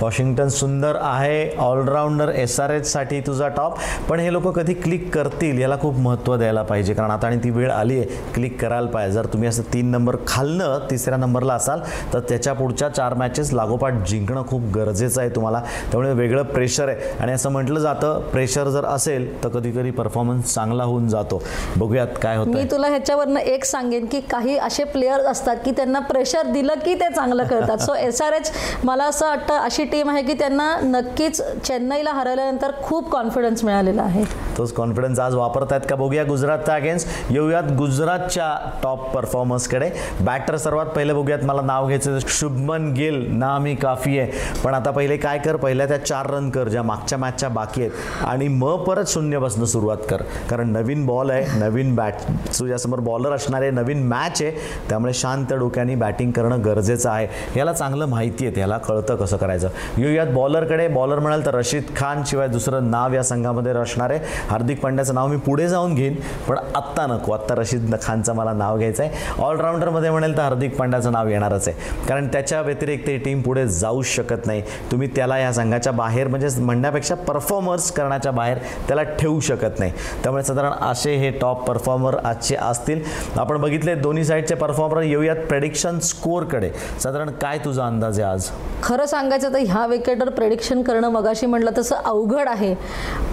वॉशिंग्टन 0.00 0.48
सुंदर 0.48 0.96
आहे 1.00 1.56
ऑलराऊंडर 1.58 2.28
एस 2.34 2.58
आर 2.60 2.70
एचसाठी 2.70 3.20
तुझा 3.26 3.48
टॉप 3.48 3.78
पण 4.08 4.20
हे 4.20 4.32
लोक 4.32 4.48
कधी 4.56 4.74
क्लिक 4.74 5.08
करतील 5.14 5.60
याला 5.60 5.76
खूप 5.80 5.98
महत्त्व 5.98 6.36
द्यायला 6.36 6.62
पाहिजे 6.62 6.94
कारण 6.94 7.10
आता 7.10 7.26
आणि 7.26 7.38
ती 7.44 7.50
वेळ 7.50 7.70
आली 7.70 7.98
आहे 7.98 8.32
क्लिक 8.34 8.60
करायला 8.60 8.88
पाहिजे. 8.90 9.12
जर 9.14 9.26
तुम्ही 9.32 9.48
असं 9.48 9.62
तीन 9.72 9.90
नंबर 9.90 10.16
खालनं 10.26 10.86
तिसऱ्या 10.90 11.18
नंबरला 11.18 11.54
असाल 11.54 11.80
तर 12.12 12.20
त्याच्या 12.28 12.52
पुढच्या 12.52 12.88
चार 12.88 13.14
मॅचेस 13.14 13.52
लागोपाठ 13.52 13.94
जिंकणं 14.08 14.42
खूप 14.48 14.62
गरजेचं 14.74 15.20
आहे 15.20 15.30
तुम्हाला. 15.34 15.60
त्यामुळे 15.90 16.12
वेगळं 16.12 16.42
प्रेशर 16.44 16.88
आहे. 16.88 17.10
आणि 17.20 17.32
असं 17.32 17.50
म्हटलं 17.52 17.80
जातं 17.80 18.20
प्रेशर 18.32 18.68
जर 18.68 18.84
असेल 18.84 19.42
तर 19.44 19.48
कधी 19.48 19.70
कधी 19.72 19.90
परफॉर्मन्स 19.90 20.54
चांगला 20.54 20.84
होऊन 20.84 21.08
जातो. 21.08 21.42
बघूयात 21.76 22.18
काय 22.22 22.36
होतं 22.36 22.50
मी 22.50 22.64
तुला 22.70 22.88
ह्याच्यावरनं 22.88 23.40
एक 23.40 23.64
सांगेन 23.64 24.06
की 24.12 24.20
काही 24.30 24.56
असे 24.58 24.84
प्लेयर्स 24.84 25.26
असतात 25.26 25.56
की 25.64 25.70
त्यांना 25.70 25.98
प्रेशर 26.00 26.50
दिलं 26.52 26.74
की 26.84 26.94
ते 26.94 27.12
चांगलं 27.14 27.44
करतात. 27.44 27.78
सो 27.78 27.94
एस 27.94 28.22
आर 28.22 28.32
एच 28.32 28.52
मला 28.84 29.04
असं 29.04 29.26
वाटतं 29.26 29.54
अशी 29.54 29.83
टीम 29.84 30.10
आहे 30.10 30.22
की 30.22 30.32
त्यांना 30.32 30.76
नक्कीच 30.82 31.40
चेन्नईला 31.64 32.12
हरवल्यानंतर 32.12 32.70
खूप 32.82 33.10
कॉन्फिडन्स 33.10 33.64
मिळालेला 33.64 34.02
आहे. 34.02 34.24
तोच 34.58 34.72
कॉन्फिडन्स 34.72 35.18
आज 35.18 35.34
वापरतायत 35.34 35.80
का 35.90 35.96
बघूया 35.96 36.24
गुजरातच्या 36.24 36.74
अगेन्स्ट 36.74 37.08
येऊयात 37.30 37.70
गुजरातच्या 37.78 38.48
टॉप 38.82 39.14
परफॉर्मर्सकडे 39.14 39.90
बॅटर 40.20 40.56
सर्वात 40.56 40.86
पहिले 40.86 41.12
बघूयात 41.12 41.44
मला 41.44 41.62
नाव 41.62 41.86
घ्यायचं 41.86 42.18
शुभमन 42.28 42.92
गिल. 42.92 43.24
ना 43.30 43.58
मी 43.58 43.74
काफी 43.74 44.18
आहे. 44.18 44.30
पण 44.64 44.74
आता 44.74 44.90
पहिले 44.90 45.16
काय 45.16 45.38
कर 45.38 45.56
पहिल्या 45.56 45.86
त्या 45.86 46.04
चार 46.04 46.30
रन 46.30 46.50
कर 46.50 46.68
ज्या 46.68 46.82
मागच्या 46.82 47.18
मॅचच्या 47.18 47.48
बाकी 47.48 47.80
आहेत. 47.80 48.24
आणि 48.24 48.48
मग 48.48 48.84
परत 48.84 49.04
शून्यपासून 49.06 49.64
सुरुवात 49.64 49.96
कर. 50.10 50.22
कारण 50.50 50.70
नवीन 50.72 51.06
बॉल 51.06 51.30
आहे 51.30 51.58
नवीन 51.58 51.94
बॅट 51.94 52.14
तुझ्यासमोर 52.58 53.00
बॉलर 53.00 53.32
असणारे 53.32 53.70
नवीन 53.70 54.06
मॅच 54.06 54.42
आहे. 54.42 54.50
त्यामुळे 54.88 55.12
शांत 55.12 55.52
डोक्याने 55.52 55.94
बॅटिंग 55.94 56.30
करणं 56.30 56.64
गरजेचं 56.64 57.10
आहे. 57.10 57.28
याला 57.56 57.72
चांगलं 57.72 58.06
माहिती 58.06 58.46
आहे 58.46 58.60
याला 58.60 58.78
कळतं 58.78 59.16
कसं 59.16 59.36
करायचं. 59.36 59.68
येऊयात. 59.98 60.26
बॉलरकडे 60.26 60.86
बॉलर 60.88 61.18
म्हणाल 61.18 61.44
तर 61.46 61.54
रशीद 61.54 61.84
खान 61.96 62.22
शिवाय 62.26 62.48
दुसरं 62.48 62.90
नाव 62.90 63.12
या 63.14 63.22
संघामध्ये 63.22 63.72
असणार 63.74 64.10
आहे. 64.10 64.20
हार्दिक 64.48 64.80
पांड्याचं 64.80 65.14
नाव 65.14 65.26
मी 65.26 65.36
पुढे 65.36 65.68
जाऊन 65.68 65.94
घेईन 65.94 66.14
पण 66.48 66.58
आत्ता 66.74 67.06
नको. 67.06 67.32
आत्ता 67.32 67.54
रशीद 67.54 67.94
खानचं 68.02 68.34
मला 68.34 68.52
नाव 68.52 68.78
घ्यायचं 68.78 69.02
आहे 69.02 69.42
ऑलराऊंडरमध्ये 69.42 70.10
म्हणाल 70.10 70.36
तर 70.36 70.42
हार्दिक 70.42 70.76
पांड्याचं 70.76 71.12
नाव 71.12 71.28
येणारच 71.28 71.68
आहे. 71.68 72.06
कारण 72.08 72.26
त्याच्या 72.26 72.60
व्यतिरिक्त 72.60 73.08
ही 73.08 73.16
टीम 73.18 73.40
पुढे 73.42 73.66
जाऊ 73.68 74.02
शकत 74.04 74.46
नाही. 74.46 74.62
तुम्ही 74.90 75.08
त्याला 75.16 75.38
या 75.38 75.52
संघाच्या 75.52 75.92
बाहेर 75.92 76.28
म्हणजे 76.28 76.48
म्हणण्यापेक्षा 76.60 77.14
परफॉर्मर्स 77.14 77.90
करण्याच्या 77.92 78.32
बाहेर 78.32 78.58
त्याला 78.88 79.02
ठेवू 79.02 79.40
शकत 79.40 79.78
नाही. 79.78 79.92
त्यामुळे 80.22 80.42
साधारण 80.42 80.72
असे 80.82 81.14
हे 81.16 81.30
टॉप 81.30 81.66
परफॉर्मर 81.68 82.16
आजचे 82.24 82.56
असतील. 82.56 83.02
आपण 83.38 83.60
बघितले 83.60 83.94
दोन्ही 83.94 84.24
साईडचे 84.24 84.54
परफॉर्मर 84.54 85.02
येऊयात 85.02 85.36
प्रेडिक्शन 85.48 85.98
स्कोअरकडे 85.98 86.70
साधारण 87.02 87.30
काय 87.32 87.58
तुझा 87.64 87.86
अंदाज 87.86 88.20
आहे 88.20 88.30
आज? 88.30 88.48
खरं 88.82 89.06
सांगायचं 89.06 89.52
तर 89.52 89.58
ह्या 89.64 89.86
विकेटवर 89.86 90.28
प्रेडिक्शन 90.28 90.82
करणं 90.82 91.08
मगाशी 91.08 91.46
म्हटलं 91.46 91.70
तसं 91.78 91.96
अवघड 91.96 92.48
आहे. 92.48 92.74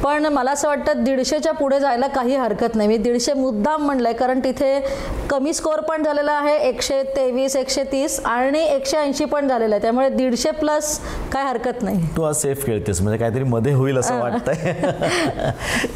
पण 0.04 0.26
मला 0.26 0.52
असं 0.52 0.68
वाटतं 0.68 1.04
दीडशेच्या 1.04 1.52
पुढे 1.52 1.80
जायला 1.80 2.08
काही 2.08 2.36
हरकत 2.36 2.76
नाही. 2.76 2.88
मी 2.88 2.98
दीडशे 2.98 3.34
मुद्दाम 3.34 3.86
म्हणलंय 3.86 4.14
कारण 4.14 4.40
तिथे 4.40 4.80
कमी 5.30 5.54
स्कोअर 5.54 5.80
पण 5.80 6.04
झालेला 6.04 6.32
आहे 6.32 6.56
एकशे 6.68 7.02
तेवीस 7.16 7.56
एकशे 7.56 7.84
तीस 7.84 8.20
आणि 8.26 8.64
एकशे 8.66 8.98
ऐंशी 8.98 9.26
पण 9.26 9.48
झालेलं 9.48 9.76
आहे. 9.76 9.82
त्यामुळे 9.82 10.10
दीडशे 10.10 10.52
प्लस 10.52 11.00
काय 11.34 11.44
हरकत 11.44 11.82
नाही. 11.82 12.08
तू 12.18 12.24
आज 12.24 12.36
सेफ 12.36 12.66
खेळतेस 12.66 13.02
म्हणजे 13.02 13.18
काहीतरी 13.20 13.44
मध्ये 13.44 13.74
होईल 13.74 13.98
असं 13.98 14.20
वाटतंय. 14.20 14.74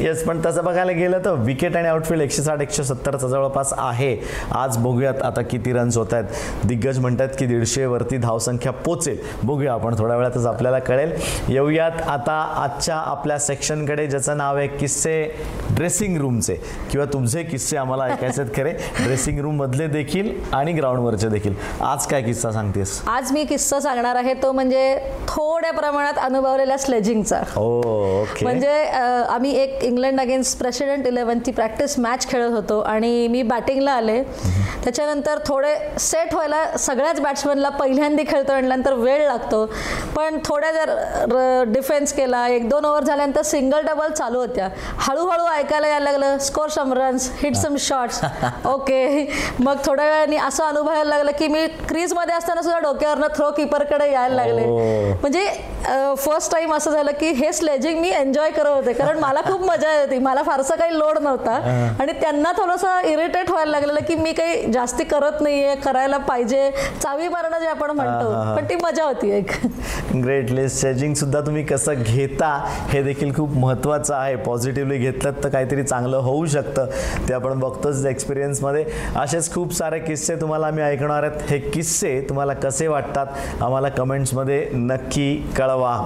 येस 0.00 0.24
पण 0.24 0.40
तसं 0.46 0.64
बघायला 0.64 0.92
गेलं 0.92 1.18
तर 1.24 1.32
विकेट 1.38 1.76
आणि 1.76 1.88
आउटफील्ड 1.88 2.22
एकशे 2.22 2.42
साठ 2.42 2.60
एकशे 2.60 2.84
सत्तरचा 2.84 3.28
जवळपास 3.28 3.72
आहे. 3.78 4.16
आज 4.52 4.76
बघूयात 4.78 5.22
आता 5.22 5.42
किती 5.42 5.72
रन्स 5.72 5.96
होत 5.96 6.14
आहेत 6.14 6.66
दिग्गज 6.66 6.98
म्हणतात 6.98 7.28
की 7.38 7.46
दीडशे 7.46 7.86
वरती 7.86 8.16
धावसंख्या 8.16 8.72
पोचेल. 8.72 9.18
बघूया 9.44 9.72
आपण 9.72 9.94
थोड्या 9.98 10.16
वेळातच 10.26 10.46
आपल्याला 10.46 10.78
कळेल. 10.78 11.12
येऊयात 11.48 12.00
आता 12.08 12.40
आजच्या 12.62 12.96
आपल्या 12.96 13.38
सेक्शनकडे 13.38 14.06
ज्याचं 14.06 14.36
नाव 14.36 14.56
आहे 14.56 14.66
किस्से 14.68 15.22
ड्रेसिंग 15.70 16.16
रूमचे. 16.20 16.54
किंवा 16.90 17.06
तुमचे 17.12 17.42
किस्से 17.42 17.76
आम्हाला 17.76 18.04
ऐकायचे 18.04 18.40
आहेत 18.42 18.54
खरे. 18.56 18.72
ड्रेसिंग 19.02 19.40
रूम 19.40 19.56
मधले 19.56 19.86
देखील 19.88 20.30
आणि 20.54 20.72
ग्राउंडवरचे 20.72 21.28
देखील. 21.28 21.54
आज 21.82 22.06
काय 22.06 22.22
किस्सा 22.22 22.50
सांगतेस? 22.52 23.00
आज 23.08 23.32
मी 23.32 23.44
किस्सा 23.44 23.80
सांगणार 23.80 24.16
आहे 24.16 24.34
तो 24.42 24.52
म्हणजे 24.52 24.96
थोड्या 25.28 25.72
प्रमाणात 25.72 26.18
अनुभवलेल्या 26.18 26.78
स्लेजिंगचा 26.78 27.40
ओके. 27.56 28.44
म्हणजे 28.44 28.72
आम्ही 29.28 29.54
एक 29.62 29.82
इंग्लंड 29.84 30.20
अगेन्स्ट 30.20 30.58
प्रेसिडेंट 30.58 31.06
इलेव्हनची 31.06 31.50
प्रॅक्टिस 31.52 31.98
मॅच 31.98 32.28
खेळत 32.28 32.52
होतो 32.52 32.80
आणि 32.80 33.26
मी 33.28 33.42
बॅटिंगला 33.42 33.92
आले. 33.92 34.22
त्याच्यानंतर 34.84 35.38
थोडे 35.46 35.74
सेट 36.00 36.34
व्हायला 36.34 36.64
सगळ्याच 36.78 37.20
बॅट्समनला 37.20 37.68
पहिल्यांदा 37.68 38.22
खेळतो 38.28 38.52
म्हटल्यानंतर 38.52 38.94
वेळ 38.94 39.26
लागतो. 39.26 39.64
पण 40.16 40.38
थोड्या 40.44 40.70
जर 40.72 41.62
डिफेन्स 41.68 42.12
केला 42.12 42.46
एक 42.48 42.68
दोन 42.68 42.84
ओव्हर 42.84 43.04
झाल्यानंतर 43.04 43.42
सिंगल 43.42 43.80
डबल 43.86 44.12
चालू 44.12 44.38
होत्या. 44.38 44.68
हळूहळू 44.98 45.46
ऐकायला 45.46 45.88
यायला 45.88 46.10
लागलं 46.10 46.38
score 46.38 46.68
some 46.68 46.92
runs 46.92 47.30
hit 47.42 47.56
some 47.56 47.76
shots 47.78 48.20
okay 48.66 49.28
मग 49.60 49.76
थोड्या 49.84 50.04
वेळाने 50.04 50.36
असं 50.36 50.64
अनुभवायला 50.64 51.08
लागलं 51.08 51.30
की 51.38 51.48
मी 51.48 51.66
क्रीजमध्ये 51.88 52.34
असताना 52.34 52.62
सुद्धा 52.62 52.78
डोक्यावरनं 52.80 53.26
थ्रो 53.36 53.50
किपरकडे 53.56 54.10
यायला 54.12 54.34
लागले. 54.34 54.64
ओ. 54.64 54.78
म्हणजे 55.20 55.44
फर्स्ट 56.18 56.52
टाइम 56.52 56.72
असं 56.74 56.90
झालं 56.90 57.12
की 57.20 57.30
हे 57.32 57.52
स्लेजिंग 57.52 58.00
मी 58.00 58.08
एन्जॉय 58.10 58.50
करत 58.50 58.66
होते. 58.66 58.92
कारण 58.92 59.18
मला 59.18 59.40
खूप 59.42 59.60
मजा 59.66 59.92
येते 59.94 60.18
मला 60.18 60.42
फारसा 60.42 60.74
काही 60.74 60.98
लोड 60.98 61.18
नव्हता. 61.18 61.52
आणि 62.00 62.12
त्यांना 62.20 62.52
थोडंसं 62.56 63.06
इरिटेट 63.08 63.50
व्हायला 63.50 63.70
लागलेलं 63.70 64.00
की 64.08 64.14
मी 64.14 64.32
काही 64.32 64.72
जास्ती 64.72 65.04
करत 65.04 65.40
नाहीये 65.40 65.74
करायला 65.84 66.16
पाहिजे. 66.18 66.70
चावी 67.02 67.28
मारणं 67.28 67.58
जे 67.58 67.66
आपण 67.66 67.90
म्हणतो. 67.90 68.32
पण 68.56 68.68
ती 68.70 68.76
मजा 68.82 69.04
होती 69.04 69.30
एक. 69.36 69.50
ग्रेट 70.14 70.50
लेस 70.50 70.80
सुद्धा 71.14 71.40
तुम्ही 71.40 71.62
कसं 71.64 72.02
घेता 72.02 72.48
हे 72.88 73.02
देखील 73.02 73.34
खूप 73.34 73.50
महत्त्वाचं 73.50 74.14
आहे. 74.14 74.36
पॉझिटिव्हली 74.36 74.98
घेतलं 74.98 75.30
तर 75.44 75.48
काहीतरी 75.48 75.82
चांगलं 75.82 76.16
होऊ 76.16 76.46
शकतं. 76.46 76.86
ते 77.28 77.34
आपण 77.34 77.58
बघतोच 77.58 78.04
एक्सपिरियन्समध्ये 78.06 78.84
असेच 79.16 79.52
खूप 79.54 79.72
सारे 79.72 79.98
किस्से 79.98 80.36
तुम्हाला 80.36 80.66
आम्ही 80.66 80.84
ऐकणार 80.84 81.22
आहेत. 81.22 81.50
हे 81.50 81.58
किस्से 81.58 82.20
तुम्हाला 82.28 82.52
कसे 82.52 82.86
वाटतात 82.86 83.26
आम्हाला 83.60 83.88
कमेंट्समध्ये 83.88 84.68
नक्की 84.72 85.36
कळवा. 85.56 85.96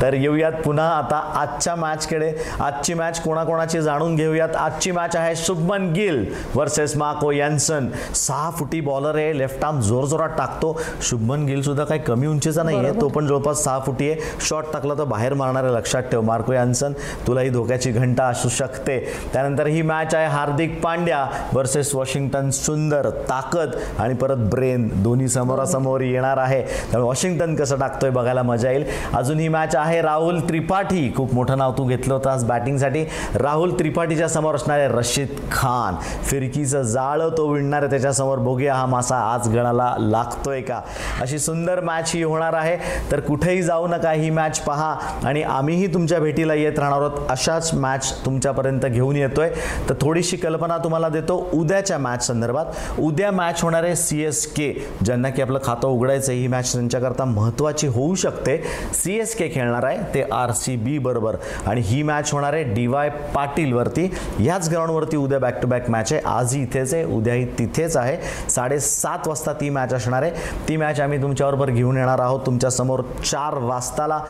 तर 0.00 0.14
येऊयात 0.14 0.52
पुन्हा 0.64 0.88
आता 0.88 1.16
आजच्या 1.36 1.74
मॅचकडे 1.76 2.32
आजची 2.60 2.94
मॅच 2.94 3.20
कोणाकोणाची 3.22 3.80
जाणून 3.82 4.14
घेऊयात. 4.16 4.56
आजची 4.56 4.90
मॅच 4.90 5.16
आहे 5.16 5.34
Shubman 5.36 5.90
Gill 5.92 6.24
versus 6.54 6.96
Marco 6.96 7.30
Jansen 7.32 7.88
सहा 8.14 8.50
फुटी 8.50 8.80
बॉलर 8.80 9.16
आहे. 9.16 9.36
लेफ्ट 9.38 9.64
आर्म 9.64 9.80
जोरजोरात 9.80 10.36
टाकतो. 10.38 10.76
शुभमन 11.02 11.44
गिल 11.46 11.62
सुद्धा 11.62 11.84
काही 11.84 12.00
कमी 12.00 12.26
उंचीचा 12.26 12.62
नाही 12.62 12.78
आहे 12.78 13.00
तो 13.00 13.08
पण 13.08 13.26
जवळपास 13.26 13.64
सहा 13.64 13.78
फुटी 13.86 14.10
आहे. 14.10 14.20
शॉट 14.48 14.72
टाकला 14.72 14.94
तर 14.94 15.04
बाहेर 15.04 15.34
मारणारे 15.34 15.72
लक्षात 15.74 16.02
ठेव 16.02 16.20
मार्को 16.22 16.52
यॅन्सन 16.52 16.92
तुला 17.26 17.40
ही 17.40 17.50
धोक्याची 17.50 17.92
घंटा 17.92 18.24
असू 18.24 18.48
शकते. 18.48 18.98
त्यानंतर 19.32 19.66
ही 19.66 19.82
मॅच 19.82 20.14
आहे 20.14 20.26
हार्दिक 20.26 20.80
पांड्या 20.82 21.24
वर्सेस 21.52 21.94
वॉशिंग्टन 21.94 22.50
सुंदर 22.50 23.08
ताकद 23.28 23.76
आणि 23.98 24.14
परत 24.14 24.48
ब्रेन 24.50 24.88
दोन्ही 25.02 25.28
समोरासमोर 25.28 26.00
येणार 26.00 26.38
आहे. 26.38 26.60
त्यामुळे 26.62 27.02
वॉशिंग्टन 27.02 27.54
कसं 27.54 27.78
टाकतोय 27.78 28.10
बघायला 28.10 28.42
मजा 28.42 28.70
येईल. 28.70 28.84
अजून 29.14 29.38
ही 29.38 29.48
मॅच 29.48 29.76
आहे 29.76 29.89
राहुल 29.98 30.40
त्रिपाठी. 30.40 31.12
खूप 31.16 31.34
मोठं 31.34 31.58
नाव 31.58 31.72
तू 31.78 31.84
घेतलं 31.84 32.14
होतं 32.14 32.30
आज 32.30 32.44
बॅटिंगसाठी 32.44 33.04
राहुल 33.34 33.78
त्रिपाठीच्या 33.78 34.28
समोर 34.28 34.54
असणारे 34.54 34.88
रशीद 34.88 35.28
खान. 35.52 35.94
फिरकीचं 36.22 36.82
जाळं 36.82 37.28
तो 37.36 37.46
विणणार 37.46 37.80
आहे 37.80 37.90
त्याच्यासमोर. 37.90 38.38
बघूया 38.38 38.74
हा 38.74 38.86
मासा 38.86 39.16
आज 39.16 39.48
गळाला 39.48 39.94
लागतोय 39.98 40.60
का? 40.60 40.80
अशी 41.20 41.38
सुंदर 41.38 41.80
मॅच 41.80 42.10
ही 42.14 42.22
होणार 42.22 42.52
आहे. 42.52 42.76
तर 43.12 43.20
कुठेही 43.20 43.62
जाऊ 43.62 43.86
नका 43.86 44.12
ही 44.12 44.30
मॅच 44.30 44.60
पहा. 44.60 44.96
आणि 45.24 45.42
आम्हीही 45.42 45.86
तुमच्या 45.94 46.18
भेटीला 46.18 46.54
येत 46.54 46.78
राहणार 46.78 47.00
आहोत. 47.00 47.18
अशाच 47.28 47.74
मॅच 47.74 48.24
तुमच्यापर्यंत 48.24 48.80
घेऊन 48.80 49.16
येतोय. 49.16 49.50
तर 49.88 49.94
थोडीशी 50.00 50.36
कल्पना 50.36 50.78
तुम्हाला 50.78 51.08
देतो. 51.08 51.50
उद्याच्या 51.54 51.98
मॅच 51.98 52.26
संदर्भात. 52.26 52.64
उद्या 52.98 53.30
मॅच 53.30 53.62
होणार 53.62 53.84
आहे 53.84 53.96
सी 53.96 54.22
एस 54.24 54.46
के 54.46 54.86
ज्यांना 55.04 55.28
की 55.30 55.42
आपलं 55.42 55.58
खातं 55.64 55.88
उघडायचं 55.88 56.32
ही 56.32 56.46
मॅच 56.46 56.72
त्यांच्याकरता 56.72 57.24
महत्त्वाची 57.24 57.86
होऊ 57.86 58.14
शकते. 58.14 58.62
सी 58.94 59.18
एस 59.18 59.36
के 59.36 59.48
खेळणार 59.54 59.79
आहे 59.84 59.98
ते 60.14 60.22
आर 60.32 60.52
सी 60.52 60.76
बी 60.76 60.98
बरोबर. 60.98 61.36
आणि 61.66 61.80
ही 61.80 62.02
मॅच 62.02 62.32
होणार 62.32 62.52
आहे 62.52 62.62
डी 62.74 62.86
वाय 62.86 63.08
पाटीलवरती 63.34 64.04
ह्याच 64.38 64.70
ग्राउंडवरती 64.70 65.16
उद्या 65.16 65.38
बॅक 65.38 65.60
टू 65.62 65.68
बॅक 65.68 65.90
मॅच 65.90 66.12
आहे. 66.12 66.22
आजही 66.24 66.62
इथेच 66.62 66.94
आहे 66.94 67.04
उद्याही 67.04 67.44
तिथेच 67.58 67.96
आहे. 67.96 68.16
साडेसात 68.50 69.28
वाजता 69.28 69.52
ती 69.52 69.70
मॅच 69.70 69.94
असणार 69.94 70.22
आहे. 70.22 70.32
ती 70.68 70.76
मॅच 70.76 71.00
आम्ही 71.00 71.22
तुमच्याबरोबर 71.22 71.70
घेऊन 71.70 71.96
येणार 71.96 72.18
आहोत. 72.18 72.46
तुमच्यासमोर 72.46 73.00
चार 73.24 73.54
वाजताला. 73.54 74.20